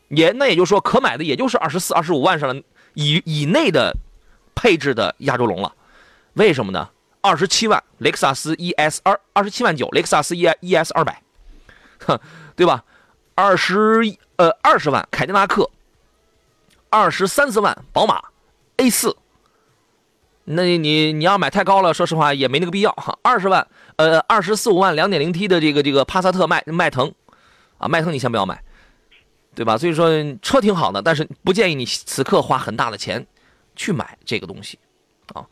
[0.10, 2.62] 也那也就是说，可买的也就是二十四、二十五万上了
[2.96, 3.96] 以以内的
[4.54, 5.74] 配置的亚洲龙了。
[6.34, 6.90] 为什么呢？
[7.26, 11.24] 二十七万雷克萨斯 ES 二，二十七万九雷克萨斯 E ES 二百，
[12.06, 12.20] 哼，
[12.56, 12.84] 对吧？
[13.34, 14.00] 二十
[14.36, 15.68] 呃二十万凯迪拉克，
[16.92, 18.22] 二十三四万宝马
[18.78, 19.18] A 四。
[20.44, 23.18] 那你你你要买太高了，说实话也没那个必要哈。
[23.24, 27.12] 二十万呃二十四五万两点零 T 的这个这个帕萨特迈迈腾，
[27.80, 28.62] 啊迈腾你先不要买。
[29.56, 29.78] 对吧？
[29.78, 30.10] 所以说
[30.42, 33.26] 车挺好的，但是不建议你此刻花很大的钱
[33.74, 34.78] 去买这个东西，
[35.34, 35.48] 啊。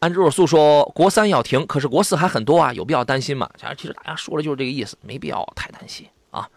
[0.00, 3.48] 安之若素说国三要停，可是国四还很多啊，有必要担心吗？
[3.76, 6.48] 其实大家说的就是这个意思，没必要太担心啊。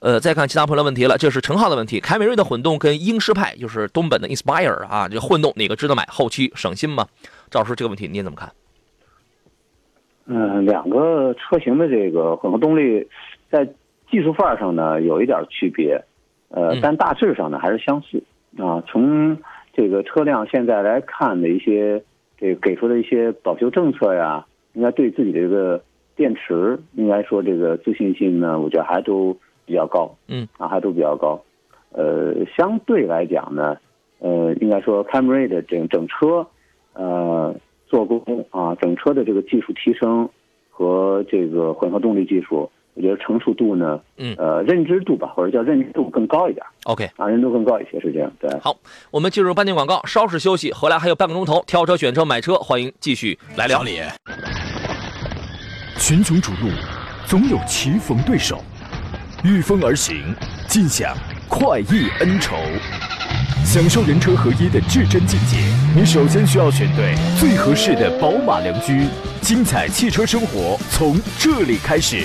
[0.00, 6.06] 呃，再看其他朋友的问题了，这是陈浩的问题：凯美瑞的混动跟英诗派，就是东本的 Inspire 啊，这混动哪个值得买？
[6.10, 7.06] 后期省心吗？
[7.50, 8.52] 赵老师，这个问题您怎么看？
[10.26, 13.08] 嗯，两个车型的这个混合动力
[13.50, 13.68] 在。
[14.10, 16.00] 技术范儿上呢有一点区别，
[16.50, 18.22] 呃，但大致上呢还是相似
[18.62, 18.80] 啊。
[18.86, 19.36] 从
[19.72, 22.00] 这个车辆现在来看的一些
[22.36, 25.82] 这个给出的一些保修政策呀，应该对自己的这个
[26.16, 31.42] 电池，应该说这个自信心呢，我觉得还都比较高，嗯，啊，还都比较高。
[31.90, 33.76] 呃，相对来讲呢，
[34.18, 36.46] 呃，应该说凯美瑞的整整车，
[36.92, 37.54] 呃，
[37.86, 40.28] 做工啊，整车的这个技术提升
[40.70, 42.70] 和这个混合动力技术。
[42.94, 46.64] 我觉得成熟度呢，嗯，呃，认知度吧，或者叫认知度更高一点。
[46.84, 48.32] OK，啊，认知度更高一些是这样。
[48.40, 48.76] 对，好，
[49.10, 53.78] 我们进入半点广告，稍事休息，回来还有半个钟头，挑车、选车、买车，欢迎继续来聊。
[53.78, 54.00] 小李，
[55.98, 56.70] 群雄逐鹿，
[57.26, 58.62] 总有棋逢对手，
[59.42, 60.22] 御风而行，
[60.68, 61.16] 尽享
[61.48, 62.56] 快意恩仇。
[63.64, 65.58] 享受人车合一的至臻境界，
[65.96, 69.08] 你首先需要选对最合适的宝马良驹。
[69.40, 72.24] 精彩汽车生活从这里开始。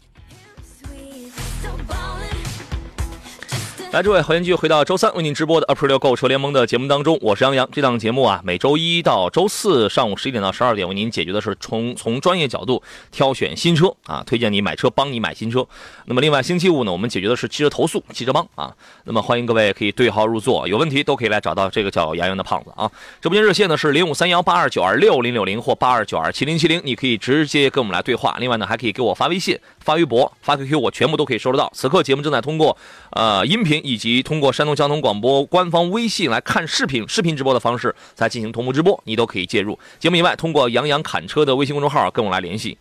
[3.91, 7.67] 来，诸位，欢迎继续回到周三为您直播的 Up Radio 购车联盟的节目当中，我是杨洋。
[7.73, 15.67] 这档节目啊，每周一到周四上午十一点到十二点，为您解决的是从从专业角度挑选新车啊，推荐你买车，帮你买新车。
[16.05, 18.73] 那么另外星期五呢，我们解决的是汽车投诉、汽车帮啊。
[19.03, 22.89] 那么欢迎各位可以对号入座，有问题都可以来找到这个叫杨洋的胖子啊。
[23.21, 28.37] 直播间热线呢是零五三幺八二九二六零六零或八二九二七零七零，你可以直接跟我们来对话。
[28.39, 31.69] 另外呢，还可以给我发微信发微博、发 QQ，我全部都可以收得到。
[31.75, 32.77] 此刻节目正在通过
[33.11, 39.77] 呃音频以及通过山东交通广播官方微信来看视频，视频直播的方式在进行同步直播，你都可以介入。
[39.99, 42.77] 节目以外，通过杨洋侃车的微信公众号跟我来联系。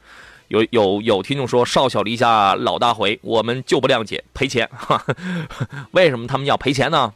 [0.48, 4.68] 有有有听众说少小离家老大回，我们就不谅解赔钱。
[5.92, 7.12] 为什么他们要赔钱呢？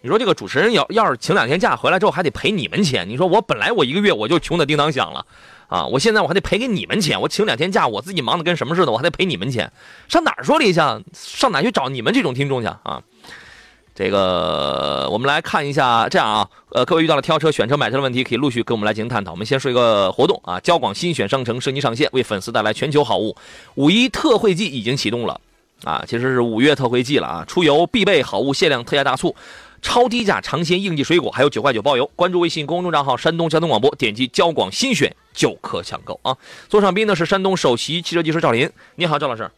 [0.00, 5.26] 你说这个主持人要要是请两天假回来之后还得赔你们钱，你说我本来我一个月我就穷的叮当响了
[5.72, 9.72] 啊，我现在我还得赔给你们钱，我请两天假我自己忙的跟什么似的，我还得赔你们钱，
[10.06, 10.80] 上哪儿说理去？
[11.14, 13.02] 上哪去找你们这种听众去啊？
[13.94, 19.30] 这个我们来看一下，这样啊，呃，各位遇到了挑车、选车、买车的问题，可以陆续跟我们来进行探讨。
[19.30, 23.34] 我们先说一个活动啊，交广新选商城升级上线，为粉丝带来全球好物，
[23.76, 25.40] 五一特惠季已经启动了
[25.84, 29.34] 啊，其实是五月特惠季了啊，出游必备好物限量特价大促，
[29.82, 32.06] 超低价尝鲜应季水果，还有九块九包邮。
[32.16, 36.34] 关注微信公众账号山东交通广播，点击交广新选就可抢购啊。
[36.68, 39.50] 座上宾呢是山东首席汽车技师赵林，你好，赵老师。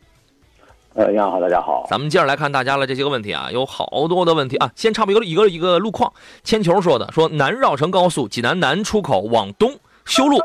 [0.95, 1.87] 呃，你好，大家好。
[1.91, 4.71] 咱们接着来看大家的这些个问题啊，有好多的问题啊。
[4.75, 10.41] 先插播一个一个一个路况，铅球说的说南绕城高速济南南出口往东修路，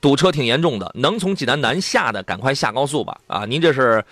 [0.00, 3.18] 堵车挺严重的，能从济南南下的赶快下高速吧。
[3.26, 4.04] 啊，您这是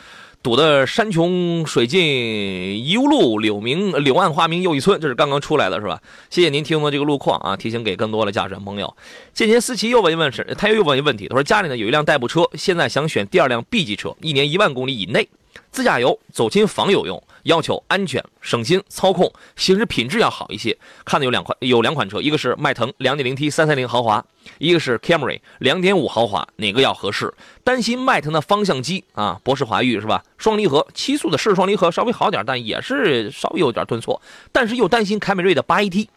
[0.42, 2.02] 堵的山穷水尽
[2.84, 6.02] 疑无路，柳明柳暗花明又一村，这是刚刚出来的是吧？
[6.30, 8.96] 谢谢您提供的这个路况啊，提醒给更多的驾驶朋友。
[9.32, 15.28] 见贤思琪又问一问是，他又问一问题，他说家里呢有一辆代步车，现在想选第二辆 B 级车，一年一万公里以内。
[15.70, 20.76] 自驾游走亲访友用，要求安全、省心、操控、行驶品质要好一些。
[21.04, 24.24] 看的有两款，有两款车，一个是迈腾 2.0T 330豪华，
[24.58, 27.32] 一个是 Camry 2.5豪华，哪个要合适？
[27.64, 30.22] 担心迈腾的方向机啊，博世华域是吧？
[30.38, 34.20] 双离合七速的湿式双离合稍微好点，但也是稍微有点顿挫。
[34.50, 36.08] 但是又担心凯美瑞的 8AT，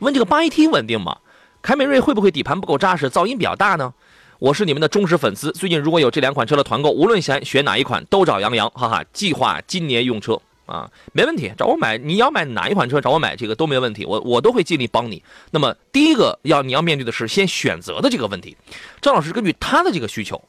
[0.00, 1.18] 问这个 8AT 稳定吗？
[1.62, 3.92] 凯美瑞会不会底盘不够扎实，噪音比较大呢？
[4.38, 9.04] 我是你们的忠实粉丝，最近如果有这两款车的团购，无论想选哪一款，都找杨洋，哈哈。
[9.12, 11.98] 计划今年用车啊，没问题，找我买。
[11.98, 15.20] 你要买哪一款车，找我买这个都没问题，我我都会尽力帮你。
[15.50, 18.56] 那么第一个要你要面对的是先选择的这个问题。
[19.00, 20.40] 张老师根据他的这个需求，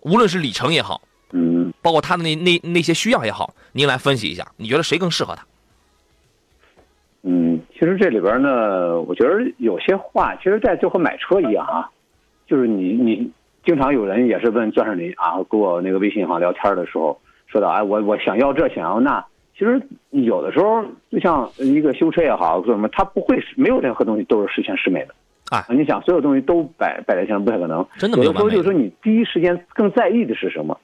[0.00, 1.00] 无论是里程也好，
[1.30, 5.46] 嗯，包括他的那那那些需要也好，您来分析一下，你觉得谁更适合他？
[7.22, 11.88] 嗯，其实这里边呢，我觉得有些话，其实在就和买车一样啊。
[12.46, 13.30] 就是你你
[13.64, 17.18] 经常有人也是问钻石林啊，跟我那个微信上聊天的时候
[17.54, 19.24] 说到，哎，我我想要这想要那，
[19.56, 25.14] 其实有的时候就像一个修车也好做什么，他不会没有任何东西都是十全十美的
[25.56, 25.64] 啊。
[25.68, 30.76] 你想所有东西都摆摆在前面不太可能，真的没有的时候就是说你第一时间更在意的是什么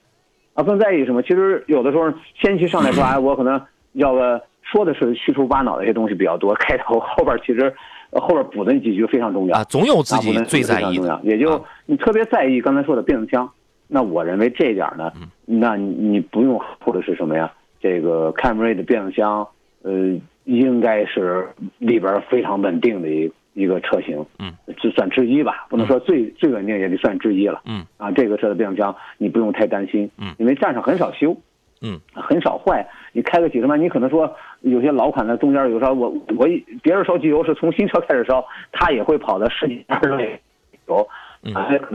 [0.54, 0.62] 啊？
[0.62, 1.20] 更在意什么？
[1.22, 2.04] 其实有的时候
[2.40, 3.60] 先期上来说， 哎，我可能
[3.94, 7.74] 要个说的是虚头巴脑的一些东西比较多，开头 后边其实。
[8.12, 13.48] 后边补的那几句非常重要啊，总有自己最在意的，也就你特别在意刚才说的变速箱。
[13.90, 15.12] 那我认为这一点呢，
[15.44, 17.52] 那你不用或者是什么呀？
[17.80, 19.46] 这个凯美瑞的变速箱，
[19.82, 21.48] 呃，应该是
[21.78, 31.36] 里边非常稳定的一一个车型，嗯，就算之一吧，不能说最最稳定，也得算之一了，嗯，啊，这个车的变速箱你不用太担心，嗯，因为站上很少修。
[31.82, 32.86] 嗯，很少坏。
[33.14, 36.46] 你开个几十万，你可能说有些老款的中间有时候我我
[36.82, 40.20] 别人烧机油是从新车开始烧，它也会跑到十几二十万
[40.86, 41.08] 油，
[41.54, 41.90] 啊，可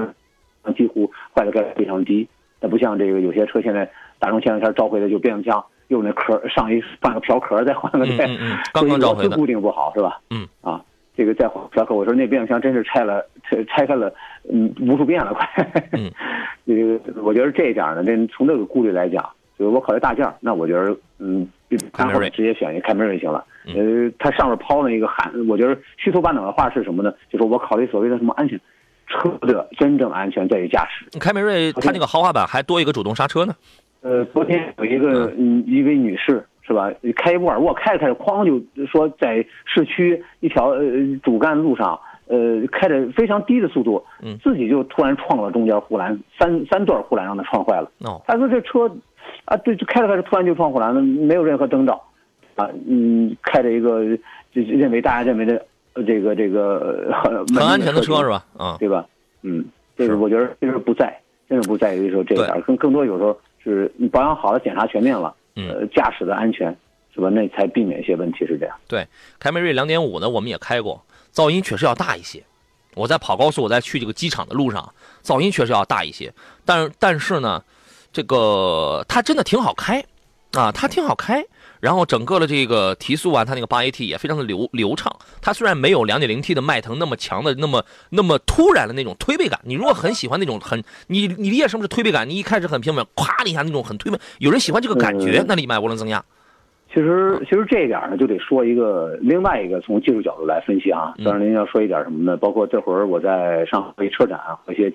[0.63, 2.27] 能几乎坏的概率非常低。
[2.61, 8.25] 它不像这个有些车现在大众前两天召回的就变速箱用那壳上一换个瓢壳再换个带，
[8.73, 10.19] 刚刚召回的，固定不好是吧？
[10.29, 10.81] 嗯啊，
[11.15, 14.11] 这个再换瓢壳，我说那变速箱真是拆了拆拆开了
[14.51, 15.47] 嗯无数遍了快。
[15.91, 16.09] 嗯，
[16.65, 19.27] 这个我觉得这一点呢，这从这个顾虑来讲。
[19.57, 21.47] 就是我考虑大件那我觉得，嗯，
[21.97, 23.41] 然后直接选一个凯美瑞行了。
[23.67, 27.13] 呃，它上面抛了一个喊，我觉得虚头巴脑的话是什么呢？
[27.29, 28.59] 就是我考虑所谓的什么安全，
[29.07, 31.19] 车的真正安全在于驾驶。
[31.19, 33.55] 凯美瑞它那个豪华版还多一个主动刹车呢。
[34.01, 40.83] 呃，昨天有一个嗯一位女士是吧，开沃尔沃开着开着，哐就说在市区一条呃
[41.23, 47.89] 主干路上，呃开着非常低的速度，嗯，自己就突然撞了中间护栏，三三段护栏让她撞坏了。
[47.99, 48.91] 哦，他说这车。
[49.45, 52.01] 啊，对，就开着开着，突然就撞护栏了，没有任何征兆，
[52.55, 54.03] 啊，嗯，开着一个
[54.51, 55.63] 就认为大家认为的
[56.03, 57.11] 这个这个
[57.53, 58.45] 很安全的车是吧？
[58.57, 59.05] 啊，对吧？
[59.41, 59.65] 嗯，
[59.97, 66.75] 这是我觉得就是不在，真是不在于说这点，更更多有时候是你保养好了，检查全面了，呃，驾驶的安全
[67.13, 67.29] 是吧？
[67.29, 68.75] 那才避免一些问题是这样。
[68.87, 69.07] 对，
[69.39, 71.03] 凯美瑞两点五呢，我们也开过，
[71.33, 72.43] 噪音确实要大一些。
[72.95, 76.33] 我在跑高速，我在去这个机场的路上，噪音确实要大一些。
[76.65, 77.63] 但但是呢。
[78.13, 80.01] 这个它真的挺好开，
[80.53, 81.45] 啊，它挺好开，
[81.85, 85.15] 然后整个的这个提速啊，它那个八 AT 也非常的流流畅。
[85.39, 92.27] 它虽然没有两点零 T 的迈腾那么强的、那么那么突然的那种推背感，你如果很喜欢那种很你你理解什么是推背感？
[92.27, 96.25] 你一开始很平稳，咵的一下那种很推背，有人喜欢这个感觉，那你买涡轮增压。
[96.91, 101.13] 其实其实这一点呢，就得说一个另外一个从技术角度来分析啊。
[101.23, 102.35] 当然您要说一点什么呢？
[102.35, 104.91] 包括这会儿我在上海车展和一些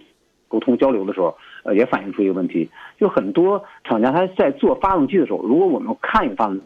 [0.49, 6.63] 沟通交流的时候，呃，也反映出一个问题，就很多厂家他在做发动机的时候，如果我们看一个发动机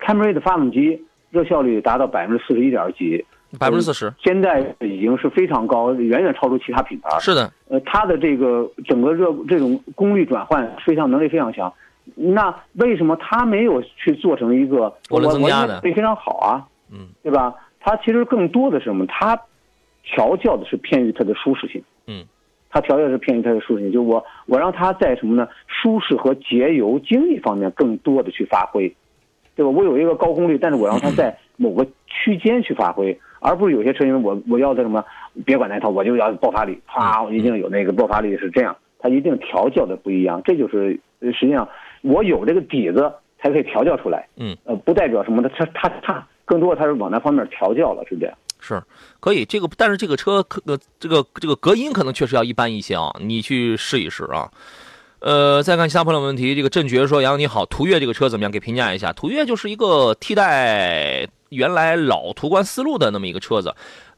[0.00, 3.24] ，Camry 的发动机热效率达到百分之四十一点几，
[3.58, 7.10] 百分之四十，现在已经是非常高，远远超出其他品牌。
[7.20, 11.72] 是的，呃，它的这个整个热这种功率转换非常能力非常强。
[12.16, 15.80] 那为什么它没有去做成一个涡轮增压的？
[15.80, 17.54] 非常好啊，嗯，对吧？
[17.78, 19.06] 它其实更多的是什么？
[19.06, 19.40] 它
[20.02, 22.24] 调教的是偏于它的舒适性，嗯，
[22.68, 23.92] 它调教是偏于它的舒适性。
[23.92, 25.46] 就我我让它在什么呢？
[25.66, 28.92] 舒适和节油经济方面更多的去发挥，
[29.60, 29.70] 对吧？
[29.70, 35.04] 我有一个高功率，但是我让它在某个区间去发挥，而不是有些车型我我要的什么？
[35.44, 40.40] 别管那套，我就要爆发力，啪，我一定有那个爆发力是这样，它一定调教的不一样。
[40.44, 41.68] 这就是实际上。
[42.02, 44.26] 我有这个底子，才可以调教出来。
[44.36, 48.34] 嗯，呃，不代表什么的，它它它更多它是往那方面调教了，是这样。
[48.58, 48.82] 是，
[49.20, 49.44] 可以。
[49.44, 54.50] 这个，但是这个车可呃，这个这个隔音可能确实要一般一些啊，你去试一试啊。
[55.20, 58.50] 呃，再看其他朋友问题，这个振觉说：“杨你好，途岳这个车怎么样？
[58.50, 59.12] 给评价一下。
[59.12, 63.74] 途岳就是一个替代原来老途观思路的那么一个车子。”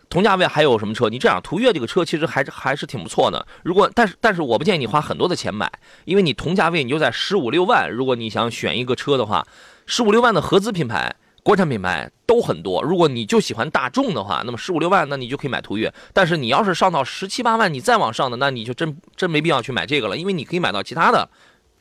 [0.08, 1.08] 同价位还有什么车？
[1.08, 3.46] 你这样，途岳这个车其实还是还是挺不错的。
[3.62, 5.72] 如果但是但是我不建议你花很多的钱买，
[6.04, 7.90] 因为你同价位你就在十五六万。
[7.90, 9.46] 如果你想选一个车的话，
[9.86, 12.82] 十五六万的合资品牌、国产品牌都很多。
[12.82, 15.92] 如果你就喜欢大众的话，那么十五六万那你就可以买途岳。
[16.12, 21.28] 但是你要是上到十七八万，你再往上的，那你就真真没必要去买这个了，因为你可以买到其他的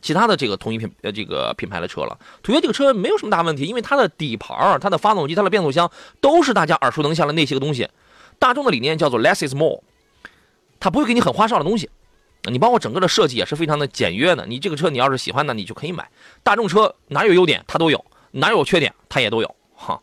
[0.02, 2.18] 其他的这个同一品呃这个品牌的车了。
[2.42, 7.88] 途岳这个车没有什么大问题，因为它的底盘、它的发动机、它的变速箱都是大家耳熟能详的那些个东西。
[8.40, 9.84] 大众的理念叫做 less is more，
[10.80, 11.88] 它不会给你很花哨的东西，
[12.50, 14.48] 你包括整个的设计也是非常的简约的。
[14.48, 16.10] 你这个车你要是喜欢的，你就可以买。
[16.42, 19.56] 大众车哪有优点它都有，哪有缺点它也都有。
[19.74, 20.00] 哈，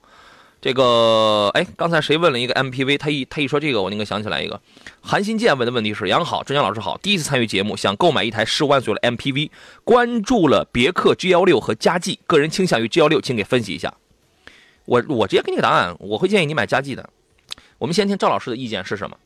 [0.60, 2.98] 这个哎，刚才谁问了一个 MPV？
[2.98, 4.60] 他一他一说这个，我那个想起来一个。
[5.00, 9.50] 韩新建问的问题是：杨好，郑江老师好，第一次参与节目，想购买一台十五万左右的 MPV，
[9.84, 13.94] 关注了别克 G 幺六和佳绩，个人倾向于 G 幺六，请给分析一下。
[14.84, 17.08] 我我直接给你个答案，我会建议你买佳绩的。
[17.78, 19.16] 我们先听赵老师的意见是什么？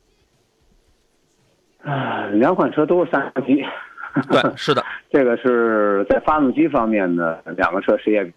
[1.83, 3.55] 啊，两款车都是三缸机，
[4.29, 8.33] 对，是的，这个是在发动机方面呢，两个车谁也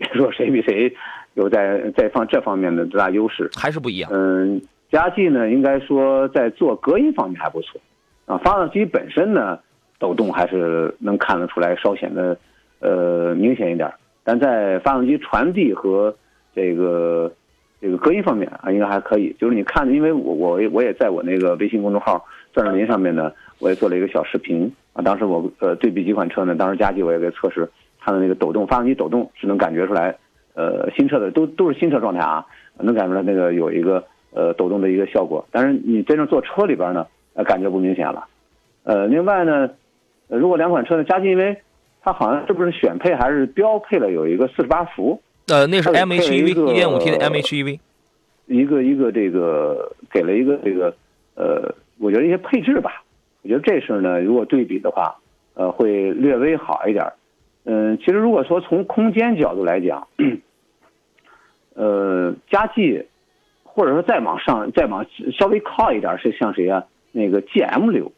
[0.00, 0.92] 别 说谁比谁
[1.34, 4.10] 有在在方这方面的最大优势，还是不一样。
[4.12, 4.60] 嗯，
[4.90, 7.80] 佳绩呢，应该说在做隔音方面还不错，
[8.26, 9.58] 啊，发动机本身呢
[9.98, 12.36] 抖动还是能看得出来稍显得
[12.80, 13.92] 呃明显一点，
[14.24, 16.16] 但在发动机传递和
[16.54, 17.30] 这个。
[17.82, 19.34] 这个隔音方面啊，应该还可以。
[19.40, 25.00] 就是你看，因为我我我也在我那个微信公众号“钻石林”上面呢，我也做了一个小视频啊。
[25.00, 27.66] 当时我呃对比几款车呢，当时佳绩我也给测试
[28.00, 30.16] 它的那个抖动，发动机抖动是能感觉出来。
[30.52, 32.44] 呃，新车的都都是新车状态啊，
[32.76, 35.46] 能感觉出来那个有一个呃抖动的一个效果。
[35.52, 38.26] 但是你真正坐车里边呢，呃感觉不明显了。
[38.82, 39.70] 呃，另外呢，
[40.26, 41.56] 如果两款车呢，佳绩因为
[42.02, 45.22] 它好像是不是选配还是标配了有一个四十八伏。
[45.46, 47.78] 呃，那是 MHEV 一点五 T 的 MHEV，
[48.46, 50.92] 一个一个这个给了一个这个
[51.36, 53.02] 呃，我觉得一些配置吧，
[53.42, 55.14] 我觉得这事呢，如果对比的话，
[55.54, 57.06] 呃，会略微好一点。
[57.64, 60.08] 嗯，其实如果说从空间角度来讲，
[61.74, 63.06] 呃，佳绩
[63.62, 65.04] 或者说再往上再往
[65.38, 66.84] 稍微靠一点是像谁啊？
[67.12, 68.10] 那个 GM 六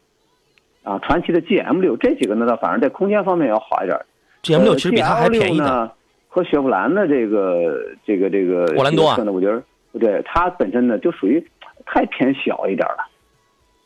[0.83, 3.99] 啊，传奇的 GM 六这几个呢，倒反而在空间方面要好一点。
[4.43, 5.91] GM 六其实比它还便宜呢。
[6.27, 11.45] 和雪佛兰的这个这个这个沃兰多啊，我觉得不对，它本身呢就属于
[11.85, 13.07] 太偏小一点了，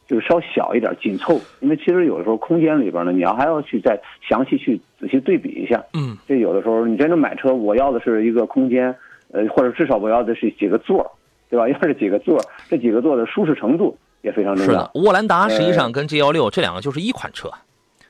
[0.08, 1.40] 就是稍小一点紧凑。
[1.60, 5.84] 因为其实有的时候空间里边呢，你要还要去再详细去仔细对比一下。
[5.94, 8.96] 嗯，这有的时候你真正买车，我要的是一个空间，
[9.32, 11.10] 呃，或者至少我要的是几个座，
[11.50, 11.68] 对吧？
[11.70, 12.40] 要是几个座，
[12.70, 14.72] 这几个座的舒适程度也非常重要。
[14.72, 17.50] 是的，沃兰达实际上跟 G 幺六这两个就是一款车。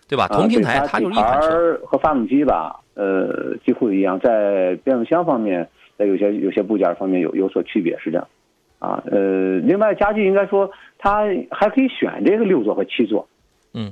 [0.09, 0.25] 对吧？
[0.29, 4.17] 同平台，它就是一款车和发动机吧，呃，几乎一样。
[4.21, 8.25] 在变速箱方面，在有些有些部件方面有有所区别，是这样。
[8.79, 13.27] 啊，呃，另外，家具应该说它还可以选这个六座和七座。
[13.73, 13.91] 嗯。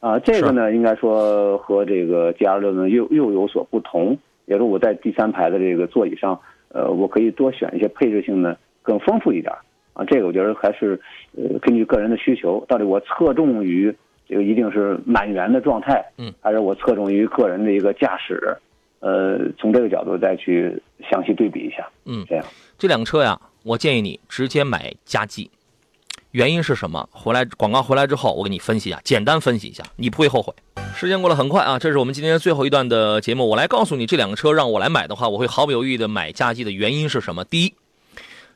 [0.00, 4.18] 啊，这个呢，应该说和这个 G R 六呢又又有所不同。
[4.46, 6.38] 也是我在第三排的这个座椅上，
[6.68, 9.52] 呃，我可以多选一些配置性呢更丰富一点。
[9.94, 11.00] 啊，这个我觉得还是
[11.36, 13.94] 呃根据个人的需求，到底我侧重于。
[14.26, 18.56] 这个一定是满员的状态，嗯，还是我侧重于个人的一个驾驶，
[19.00, 21.86] 呃，从这个角度再去详细对比一下。
[22.06, 22.42] 嗯，这样
[22.78, 25.50] 这两个车呀，我建议你直接买加绩。
[26.34, 27.08] 原因是什么？
[27.12, 30.52] 回来广告回来之后，我给你分析一下，简单分析一下，你不会后悔。
[30.96, 37.44] 时间过得很快啊，这是我们今天最后一段的节目，我来告诉你这两个车让我来买的话，我会毫不犹豫的买佳绩的原因是什么？
[37.44, 37.72] 第一，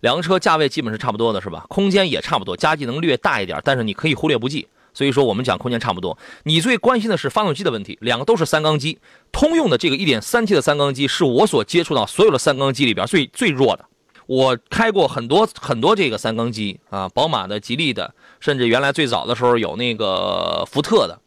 [0.01, 1.66] 两个车价位基本是差不多的，是吧？
[1.68, 4.66] 空间也差不多，佳绩能略大一点，但是你可以忽略不计。
[4.93, 8.99] 所以说我们讲空间差不多，你最关心的是发动机的问题，两个都是三缸机，
[9.31, 13.85] 通用的这个 1.3T 的三缸机是我所接触到所有的三缸机里边最最弱的。
[14.29, 21.18] 我开过很多很多这个三缸机啊，宝马的、吉利的，甚至原来最早的时候有那个福特的。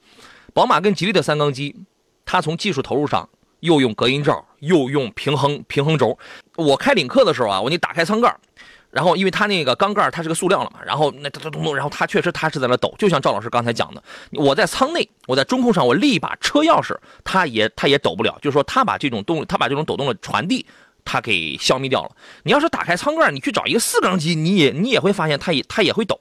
[0.54, 1.76] 宝马跟吉利的三缸机，
[2.26, 3.28] 它从技术投入上
[3.62, 6.16] 又用隔音罩，又用平衡平衡轴。
[6.56, 8.38] 我开领克的时候啊，我你打开舱盖，
[8.92, 20.64] 然后因为它那个缸盖它是个塑料了嘛，然后那咚咚咚，然后它确实它是在那抖，就像赵老师刚才讲的，我在舱内，我在中控上，我立把车钥匙，它也它也抖不了，就是说它把这种动，它把这种抖动的传递。
[21.04, 22.12] 它给消灭掉了。
[22.44, 26.20] 你要是打开舱盖，你去找一个四缸机，你也你也会发现它也它也会抖，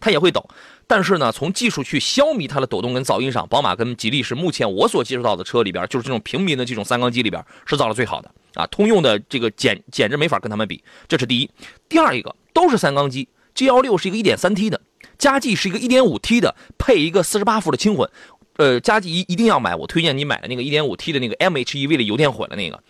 [0.00, 0.48] 它也会抖。
[0.86, 8.66] 但是呢，从技术去消弭它的抖动跟噪音上，宝马跟吉利是目前我所接触到的车里边，就是这种平民的这种三缸机里边是造的最好的啊。
[8.66, 11.48] 通用的这个简简直没法跟他们比，这是第一。
[11.88, 14.78] 第二一个都是三缸机，G 幺六是一个一点三 T 的，
[15.16, 18.10] 佳绩是一个一点五 T 的，配一个四十八伏的轻混。
[18.56, 22.82] 呃，佳绩一一定要买，我推荐你买的那个一点五 T 的那个 MHEV 的油电混的那个。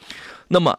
[0.49, 0.77] 那么。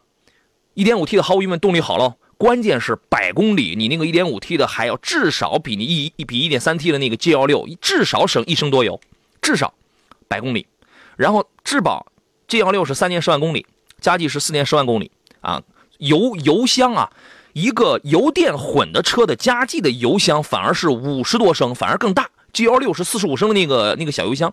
[0.73, 8.99] 一点五 T 的毫无疑问动力好喽，关键是百公里你那个一点五 T 的还要至少比你一比一点三 T 的那个 G 幺六至少省一升多油，
[9.41, 9.73] 至少
[10.27, 10.65] 百公里。
[11.15, 12.07] 然后质保
[12.47, 13.67] G 幺六是三年十万公里，
[14.01, 15.11] 加计是四年十万公里
[15.41, 15.61] 啊。
[15.99, 17.11] 油油箱啊，
[17.53, 22.27] 一个油电混的车的加计的油箱反而是五十多升，反而更大。
[22.51, 24.51] G 幺六是四十五升的那个那个小油箱，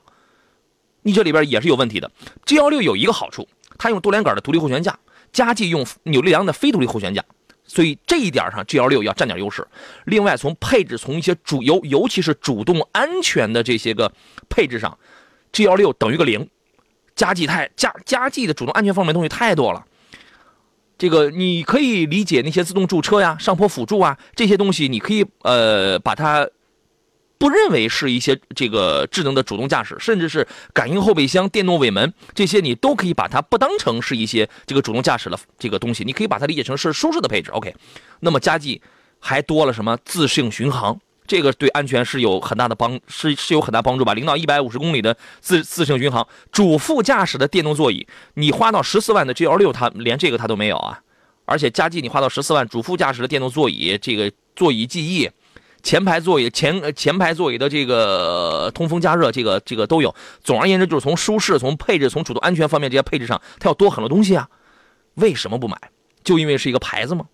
[1.02, 2.10] 你这里边也是有问题的。
[2.44, 3.48] G 幺六有一个好处，
[3.78, 4.98] 它用多连杆的独立后悬架。
[5.32, 7.24] 加计用扭力梁的非独立后悬架，
[7.64, 9.66] 所以这一点上 G L 六要占点优势。
[10.04, 14.12] 另外，从配置，从一些主尤尤其是主动安全的这些个
[14.48, 14.98] 配置上
[15.52, 16.48] ，G L 六等于个零。
[17.14, 19.84] 加计太加加计的主动安全方面东西太多了。
[20.96, 26.48] 这个你可以理解那些自动驻车呀、上坡辅助啊这些东西，你可以呃把它。
[27.40, 37.50] 不认为是一些这个智能的主动驾驶，甚至是感应后备箱、电动尾门这些，你都可以把它不当成是一些这个主动驾驶的这个东西，你可以把它理解成是舒适的配置。
[37.52, 37.74] OK，
[38.20, 38.82] 那么佳绩
[39.18, 44.12] 还多了什么自适应巡航，这个对安全是有很大的帮，是是有很大帮助吧？
[44.12, 51.00] 零到一百五十公里的自自适应巡航，主副驾驶的电动座椅，你花到十四万的 G L 六，它连这个它都没有啊！
[51.46, 55.30] 而且佳绩你花到十四万，主副驾驶的电动座椅，这个座椅记忆。
[55.82, 60.14] 前排座椅前前排座椅的这个通风加热，这个这个都有。
[60.42, 64.48] 总而言之，就是从舒适、从配置、从主动安全方面这些配置上，它要多很多东西啊。
[65.14, 65.76] 为什么不买？
[66.22, 67.26] 就因为是一个牌子吗？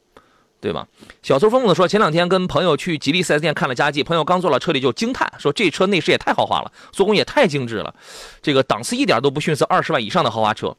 [0.59, 0.89] 对吧？
[1.23, 7.95] 小苏疯子说，前两天跟朋友去吉利 4S 店看了佳绩，朋友刚坐到车里就惊叹，说这车内饰也太豪华了，做工也太精致了，
[8.41, 10.75] 这个档次一点都不逊色二十万以上的豪华车。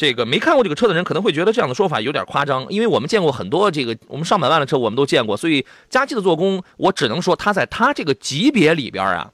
[0.00, 9.30] 这个没看过这个车的人可能会觉得这样的说法有点夸张，因为我们见过很多这个我们上百万的车，我们都见过，所以佳绩的做工，我只能说它在它这个级别里边啊，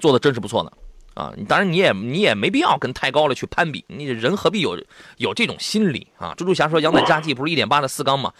[0.00, 0.72] 做的真是不错的
[1.14, 1.32] 啊。
[1.46, 4.76] 当然你也你也没必要跟太高了去攀比，你人何必有
[5.18, 6.34] 有这种心理啊？
[6.36, 8.32] 猪猪侠说，杨仔佳绩不是一点八的四缸吗？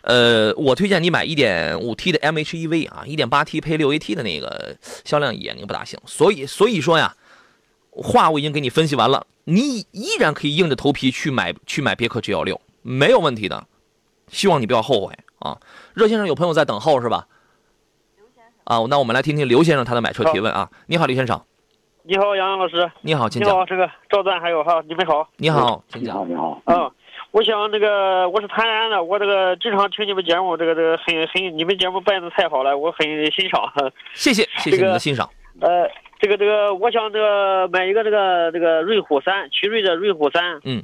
[0.00, 4.74] 呃，我推荐你买一点五 T 的 MHEV 啊，一点八 T 配六 AT 的那个
[5.04, 6.00] 销量也那个不大行。
[6.06, 7.14] 所以所以说呀，
[8.02, 9.26] 话我已经给你分析完了。
[9.44, 13.66] 你依然可以硬着头皮去买去买别克 G 幺六，没有问题的。
[14.28, 15.56] 希望你不要后悔啊！
[15.94, 17.26] 热先生有朋友在等候是吧？
[18.64, 20.68] 啊，那我们来听听刘先生他的买车提问啊。
[20.86, 21.40] 你好，刘先生。
[22.02, 22.92] 你好，杨洋老师。
[23.00, 23.50] 你好，请讲。
[23.50, 25.26] 你好，这个赵赞还有哈，你们好。
[25.38, 26.28] 你好，请讲。
[26.28, 26.90] 你好，嗯，
[27.30, 33.72] 我想那个我是泰安的，我这个经常听你们节目，这个这个很很，你们节目办的太好了，我很欣赏。
[34.12, 35.26] 谢谢，谢谢你的欣赏。
[35.60, 35.90] 呃。
[36.20, 40.60] 这个这个，我想这个买一个这个这个瑞虎三，奇瑞的瑞虎三。
[40.64, 40.82] 嗯，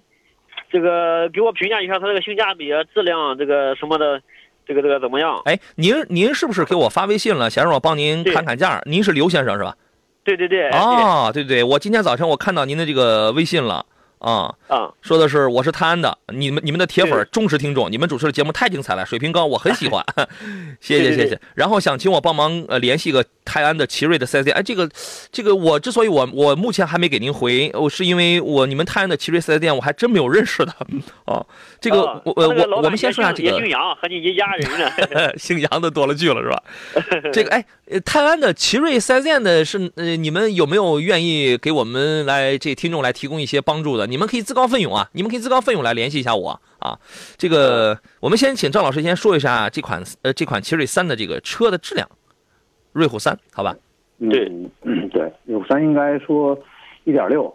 [0.70, 4.20] 这个给我评价一下它这个性价比、质量，这个什么的，
[4.66, 5.43] 这个这个怎么样？
[5.45, 8.80] 哎，您您是不是给我发微信了，想让我帮您砍砍价？
[8.87, 9.76] 您是刘先生是吧？
[10.22, 10.70] 对对对。
[10.70, 13.87] 哦，对对，我今天早晨我看到您的这个微信了。
[14.20, 20.03] 啊啊，说的是我是泰安的，你们你们的铁粉忠实听众，你们主持的节目太精彩了，水平高，我很喜欢，
[20.80, 21.39] 谢谢谢谢。
[21.55, 24.57] 然后想请我帮忙呃联系个泰安的奇瑞的 4S 店。
[24.57, 24.88] 哎，这个
[25.30, 30.74] 这个我之所以我我目前还没给您回，我是因为我你们泰安的奇瑞 4S 店我还真没有认识的
[31.26, 31.47] 哦。
[31.80, 35.32] 这个我我我我们先说下这个，姓杨，和你一家人呢。
[35.36, 36.62] 姓杨的多了去了是吧？
[37.32, 37.64] 这个哎，
[38.05, 44.07] 泰安的奇瑞 4S 店的是呃，你们有没有愿意给我们来这听众来提供一些帮助的？
[44.07, 46.99] 你们可以自告奋勇啊，你们可以自告奋勇来联系一下我啊。
[47.36, 52.09] 这个我们先请赵老师先说一下这款呃这款奇瑞三的这个车的质量。
[52.95, 53.76] 瑞虎三，好吧？
[54.30, 54.49] 对，
[54.82, 56.57] 嗯，对，瑞虎三应该说
[57.03, 57.53] 一点六，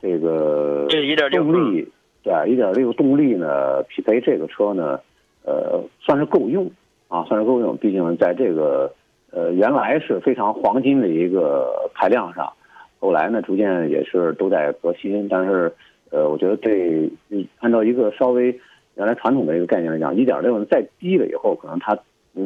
[0.00, 1.86] 这个这一点六动力，
[2.22, 4.98] 对，一点六动力呢，匹配这个车呢，
[5.44, 6.68] 呃，算是够用
[7.08, 7.76] 啊，算是够用。
[7.76, 8.90] 毕竟在这个
[9.30, 12.50] 呃原来是非常黄金的一个排量上，
[12.98, 15.28] 后来呢逐渐也是都在革新。
[15.28, 15.70] 但是
[16.08, 17.10] 呃，我觉得这
[17.58, 18.58] 按照一个稍微
[18.94, 21.94] 原来传统的一个概念来讲，一点六再低了以后，可能它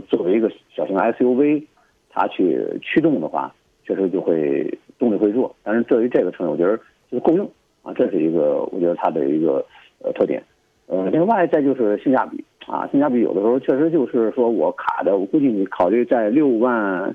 [0.08, 1.62] 作为一个小型 SUV。
[2.14, 3.52] 它去驱动的话，
[3.84, 6.76] 确实就会动力会弱，但是对于这个车，我觉得
[7.10, 7.50] 就是够用
[7.82, 9.64] 啊，这是一个我觉得它的一个
[9.98, 10.40] 呃特点。
[10.86, 17.14] 呃，另外再就是性价比啊，性价比有的时候确实就是说我卡的，我估计你考虑在六万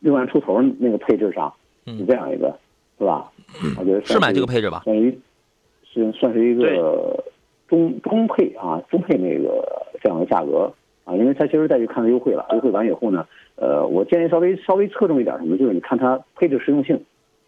[0.00, 1.52] 六万出头那个配置上，
[1.86, 2.54] 是这样一个，
[2.98, 3.32] 是吧？
[3.78, 5.16] 我觉得是买这个配置吧，等于
[5.84, 7.24] 是算是一个
[7.66, 9.64] 中中配啊，中配那个
[10.02, 10.70] 这样的价格。
[11.04, 13.26] 啊，因为它其实再去看它优惠了，优惠完以后呢，
[13.56, 17.00] 呃，我建议稍微稍微侧重一点什么，就是你看它配置实用性。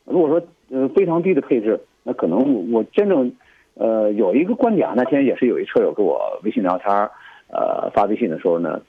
[0.04, 0.40] 如果说
[0.70, 3.32] 呃非常低的配置，那可能我真正
[3.74, 6.88] 呃有一个观点，那天也是有一车友跟我微信聊天
[7.48, 8.80] 呃发微信的时候呢，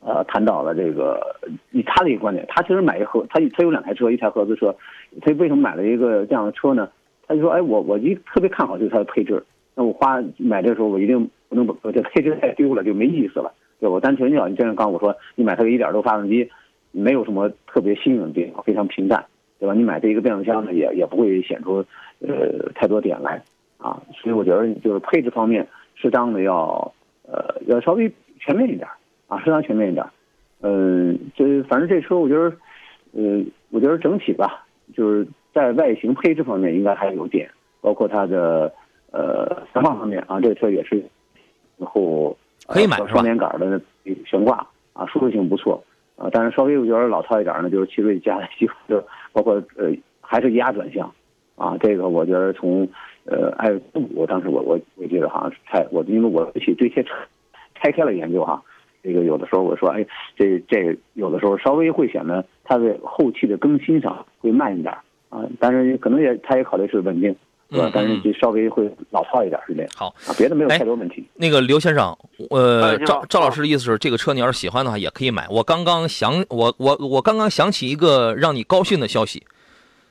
[0.00, 1.36] 呃谈到了这个
[1.70, 4.74] 以他的一个观点，他其实买一合他他有两台车，一台合资车，
[5.20, 6.88] 他为什么买了一个这样的车呢？
[7.26, 9.44] 他就说，哎，我我一特别看好就是它的配置，
[9.74, 13.52] 那我花买的时候我一定不能把这配置太丢了，就没意思了。
[13.80, 16.50] 对我单纯讲，你就像刚我说，你买它个一点六发动机，
[16.90, 19.24] 没有什么特别新颖的地方，非常平淡，
[19.60, 19.74] 对吧？
[19.74, 21.84] 你买这一个变速箱呢，也也不会显出
[22.18, 23.40] 呃太多点来
[23.78, 24.02] 啊。
[24.20, 25.64] 所以我觉得就是配置方面，
[25.94, 28.88] 适当的要呃要稍微全面一点
[29.28, 30.04] 啊，适当全面一点。
[30.60, 32.52] 嗯，这反正这车我觉得，
[33.12, 35.24] 呃，我觉得整体吧，就是
[35.54, 37.48] 在外形配置方面应该还有点，
[37.80, 38.72] 包括它的
[39.12, 40.96] 呃排放方面啊，这个车也是
[41.76, 42.36] 然后。
[42.68, 43.08] 可以买是吧？
[43.08, 43.80] 双连杆的
[44.26, 45.82] 悬挂啊，舒适性不错
[46.16, 46.28] 啊。
[46.30, 49.02] 但是稍微我觉得老套一点呢，就是奇瑞加的几乎就
[49.32, 49.90] 包括呃
[50.20, 51.10] 还是液压转向
[51.56, 51.76] 啊。
[51.80, 52.86] 这个我觉得从
[53.24, 53.68] 呃爱
[54.14, 57.14] 我当时我我我记得好像是拆我因为我去对这车
[57.74, 58.62] 拆开了研究哈。
[59.02, 60.04] 这个有的时候我说哎
[60.36, 64.92] 这这有的时候稍微会显得它的后期的更新上会慢一点
[65.30, 65.48] 啊。
[65.58, 67.34] 但是可能也他也考虑是稳定。
[67.70, 67.90] 对吧？
[67.92, 69.90] 但是就稍微会老套一点，是这样。
[69.94, 71.26] 好啊，别的没有太多问题。
[71.34, 72.16] 那个刘先生，
[72.50, 75.46] 呃，赵赵老师的意思是，这个车你要是喜欢的话，也可以买。
[75.50, 79.46] 我刚刚想，我我我刚刚想起一个让你高兴的消息。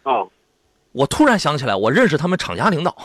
[0.04, 0.30] 哦。
[0.94, 2.96] 我突然想起来，我认识他们厂家领导。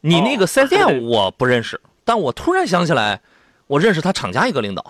[0.00, 3.20] 你那个四 S 店我不认识，但我突然想起来，
[3.66, 4.82] 我认识他厂家一个领导。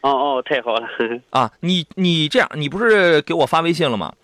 [0.00, 0.86] 哦哦，太好了。
[1.30, 4.14] 啊，你你这样，你不是给我发微信了吗？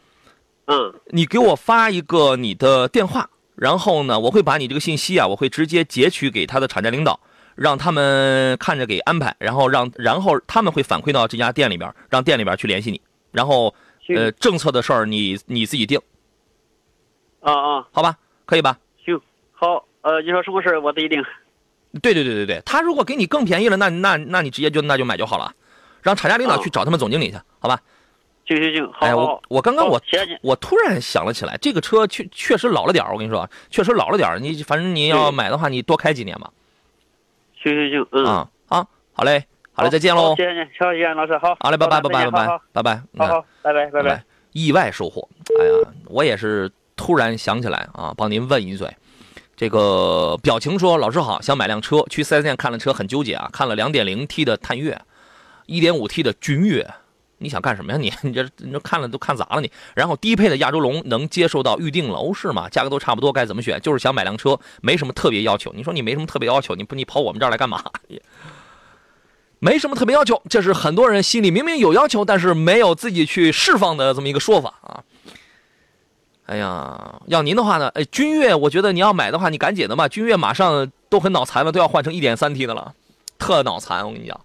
[0.70, 7.18] 嗯，你给我发一个你的电话，然后呢，我会把你这个信息啊，我会直接截取给他的厂家领导，
[7.56, 13.00] 让他们看着给安排，然后让然后他们会反馈到这家店里边，让店里边去联系你，
[13.32, 13.74] 然后
[14.14, 16.00] 呃，政策的事儿你你自己定。
[17.40, 18.16] 啊啊，好吧，
[18.46, 18.78] 可以吧？
[19.04, 21.20] 行，好，呃，你说什么事我自己定。
[22.00, 25.52] 对对对对对，他如果给你更便宜了，那那那你直接就那就买就好了，
[26.00, 27.80] 让厂家领导去找他们总经理去，好吧？
[28.56, 29.06] 行行行，好。
[29.06, 30.00] 哎，我我刚刚我
[30.42, 36.50] 我突然想了起来，这个车确确实老了点我跟你说，确实老了点你反正你要买的话，你多开几年吧。
[37.62, 40.34] 行行行，嗯啊好，好嘞，好嘞，再见喽。
[40.36, 41.56] 谢谢您，谢谢老师，好。
[41.60, 43.02] 好嘞，拜拜拜拜拜拜拜拜。
[43.18, 44.24] 好好，拜拜拜拜。
[44.52, 45.28] 意外收获，
[45.60, 48.88] 哎呀，我也是突然想起来啊，帮您问一嘴。
[49.56, 54.98] 这个表情说：“老师好，想买辆车，去四 S 店看了车，很纠结啊，看了 2.0T 的探岳
[55.66, 56.88] ，1.5T 的君越。”
[57.40, 57.98] 你想干什么呀？
[57.98, 59.70] 你 你这你这看了都看砸了你。
[59.94, 62.68] 然后低配的亚洲龙能接受到预定楼市吗？
[62.68, 63.80] 价格都差不多，该怎么选？
[63.80, 65.72] 就是想买辆车，没什么特别要求。
[65.74, 67.82] 你说你没什么特别要求，你不你跑我们这儿来干嘛？
[69.58, 75.04] 没什么特别要求，这是很多人心里明明有要求，但是没有自己去释放的这么一个说法啊。
[76.46, 80.08] 哎呀，要您的话呢，哎，君越，我觉得你要买的话，你赶紧的吧。
[80.08, 82.94] 君越马上都很脑残了，都要换成一点三 T 的了，
[83.38, 84.40] 特脑残，我跟你讲。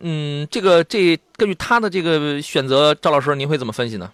[0.00, 4.12] 嗯，这个这根据他的这个选择，赵老师您会怎么分析呢？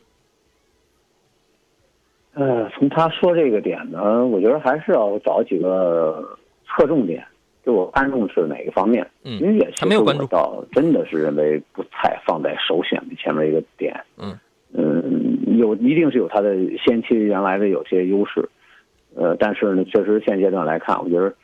[2.35, 7.23] 呃，从他说这个点呢，我觉得还是要找几个侧重点
[7.65, 9.07] 就我看重是哪个方面？
[9.25, 13.95] 嗯音乐他没有关注其实我倒真的是认为不太放在首选的前面一个点。
[14.17, 14.39] 嗯
[14.75, 18.49] 嗯，有一定是有它的先期原来的有些优势，
[19.15, 21.35] 呃，但是呢，确实现阶段来看，我觉得，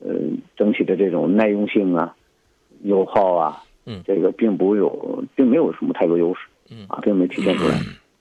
[0.00, 0.14] 呃，
[0.56, 2.16] 整体的这种耐用性啊、
[2.84, 7.74] 油耗啊，嗯这个并不有，并没有什么太多优势，嗯啊，并没体现出来。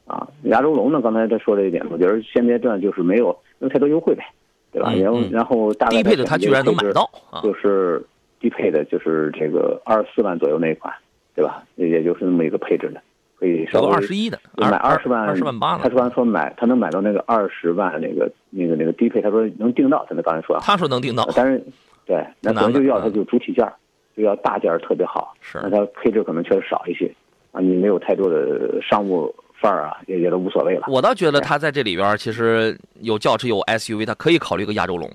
[0.05, 3.27] 啊，亚洲龙呢，刚才他说这一点，我觉得现阶段就是没有
[3.59, 4.23] 没有太多优惠呗，
[4.71, 4.91] 对吧？
[4.93, 7.41] 嗯然后嗯然后大概低配的他居然能买到啊！
[7.43, 8.01] 就是
[8.39, 10.93] 低配的，就是这个二十四万左右那一款，
[11.35, 11.61] 对吧？
[11.75, 13.01] 也也就是那么一个配置的，
[13.37, 15.89] 可以稍有微二十一的，买二十万，二十万八他呢。
[15.89, 21.61] 说说买，他能买到那个二十万那个那个那个低配，他说能订到，他那刚才说啊，他说能订到，但是
[22.05, 23.73] 对，那可能就要挺难的它就主体件儿
[24.17, 27.13] 就要大件儿特别好，是那它配置可能确实少一些
[27.51, 30.87] 啊，你没有太多的商务范儿啊，也也都无所谓了。
[30.87, 35.07] 我倒觉得它在这里边儿其实有轿车有 SUV，它可以考虑个亚洲龙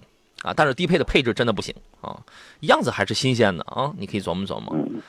[0.43, 2.17] 啊，但是低配的配置真的不行啊，
[2.61, 4.75] 样子还是新鲜的啊，你可以琢磨琢磨。
[4.77, 5.03] 嗯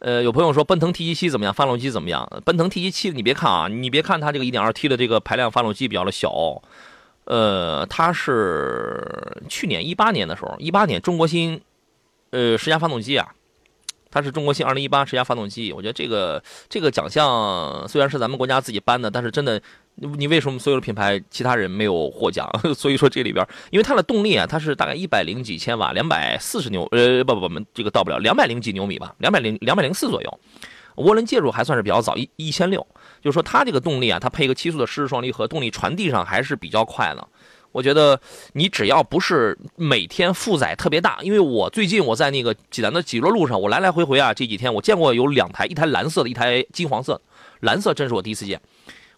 [0.00, 1.52] 呃，有朋友说奔腾 T 1 7怎么样？
[1.52, 2.26] 发动机怎么样？
[2.42, 6.62] 奔腾 T 1 7你别看啊，你别看它这个 1.2T 的这个排量发动机比较的小，
[7.26, 9.04] 呃，它是
[9.46, 11.60] 去年一八年的时候，一八年中国新
[12.30, 13.28] 呃十佳发动机啊，
[14.10, 15.72] 它是中国新二零一八十佳发动机。
[15.72, 19.60] 我觉得这个这个奖项虽然是咱们国家自己颁的，但是真的，
[19.94, 22.48] 你为什么所有的品牌其他人没有获奖？
[22.74, 30.40] 所以说这里边，因为它的动力啊，它是大概一百零几千瓦，两百四十牛，呃，不不不，这个到不了两百零几牛米吧，两百零两百零四左右。
[30.96, 32.86] 涡轮介入还算是比较早，一一千六，
[33.22, 37.26] 就是说它这个动力啊，它配一个七速的湿式双离合，动力传递上还是比较快的。
[37.72, 38.20] 我觉得
[38.54, 47.20] 你只要不是每天负载特别大，因为我最近我在那个济南的济洛路上，我来来回回啊，这几天我见过有两台，一台蓝色的，一台金黄色，
[47.60, 48.60] 蓝色真是我第一次见。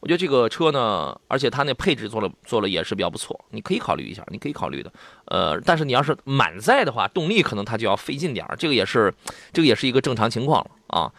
[0.01, 4.93] 我觉得这个车呢，而且它那配置做了做了也是比较不错，你可以考虑一下，你可以考虑的。
[5.27, 9.15] 呃，但是你要是满载的话，动力可能它就要费劲点儿，这个也是
[9.53, 11.13] 这个也是一个正常情况了啊。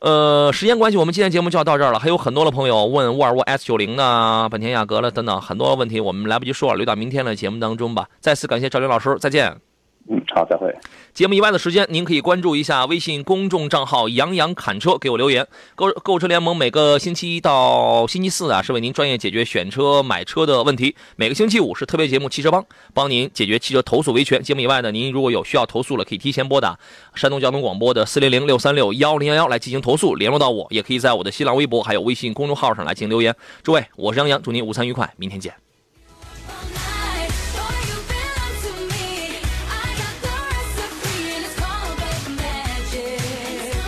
[0.00, 1.98] 呃，时间关系，我们今天节目就要到这儿了。
[1.98, 8.08] 还有很多的朋友问沃尔沃 S 九零呢、本田雅阁了等等很多问题，我们来不及说了，留到明天的节目当中吧。
[8.20, 9.67] 再次感谢赵林老师，再见。
[10.10, 10.74] 嗯，好，再会。
[11.12, 15.46] 节目以外的时间，您可以关注一下微信公众账号“杨洋侃车”，给我留言。
[15.74, 24.42] 购购车联盟每个星期一到星期四啊，是为您专业解决选车、买车的问题；每个星期五是特别节目“汽车帮”，帮您解决汽车投诉维权。
[24.42, 26.78] 节目以外呢，您如果有需要投诉了，可以提前拨打
[27.14, 33.34] 山东交通广播的四零零六三六幺零幺幺来进行投诉，联络到我，也可以在我的新浪微博还有微信公众号上来进行留言。
[33.62, 35.67] 诸位，我是杨洋，祝您午餐愉快，明天见。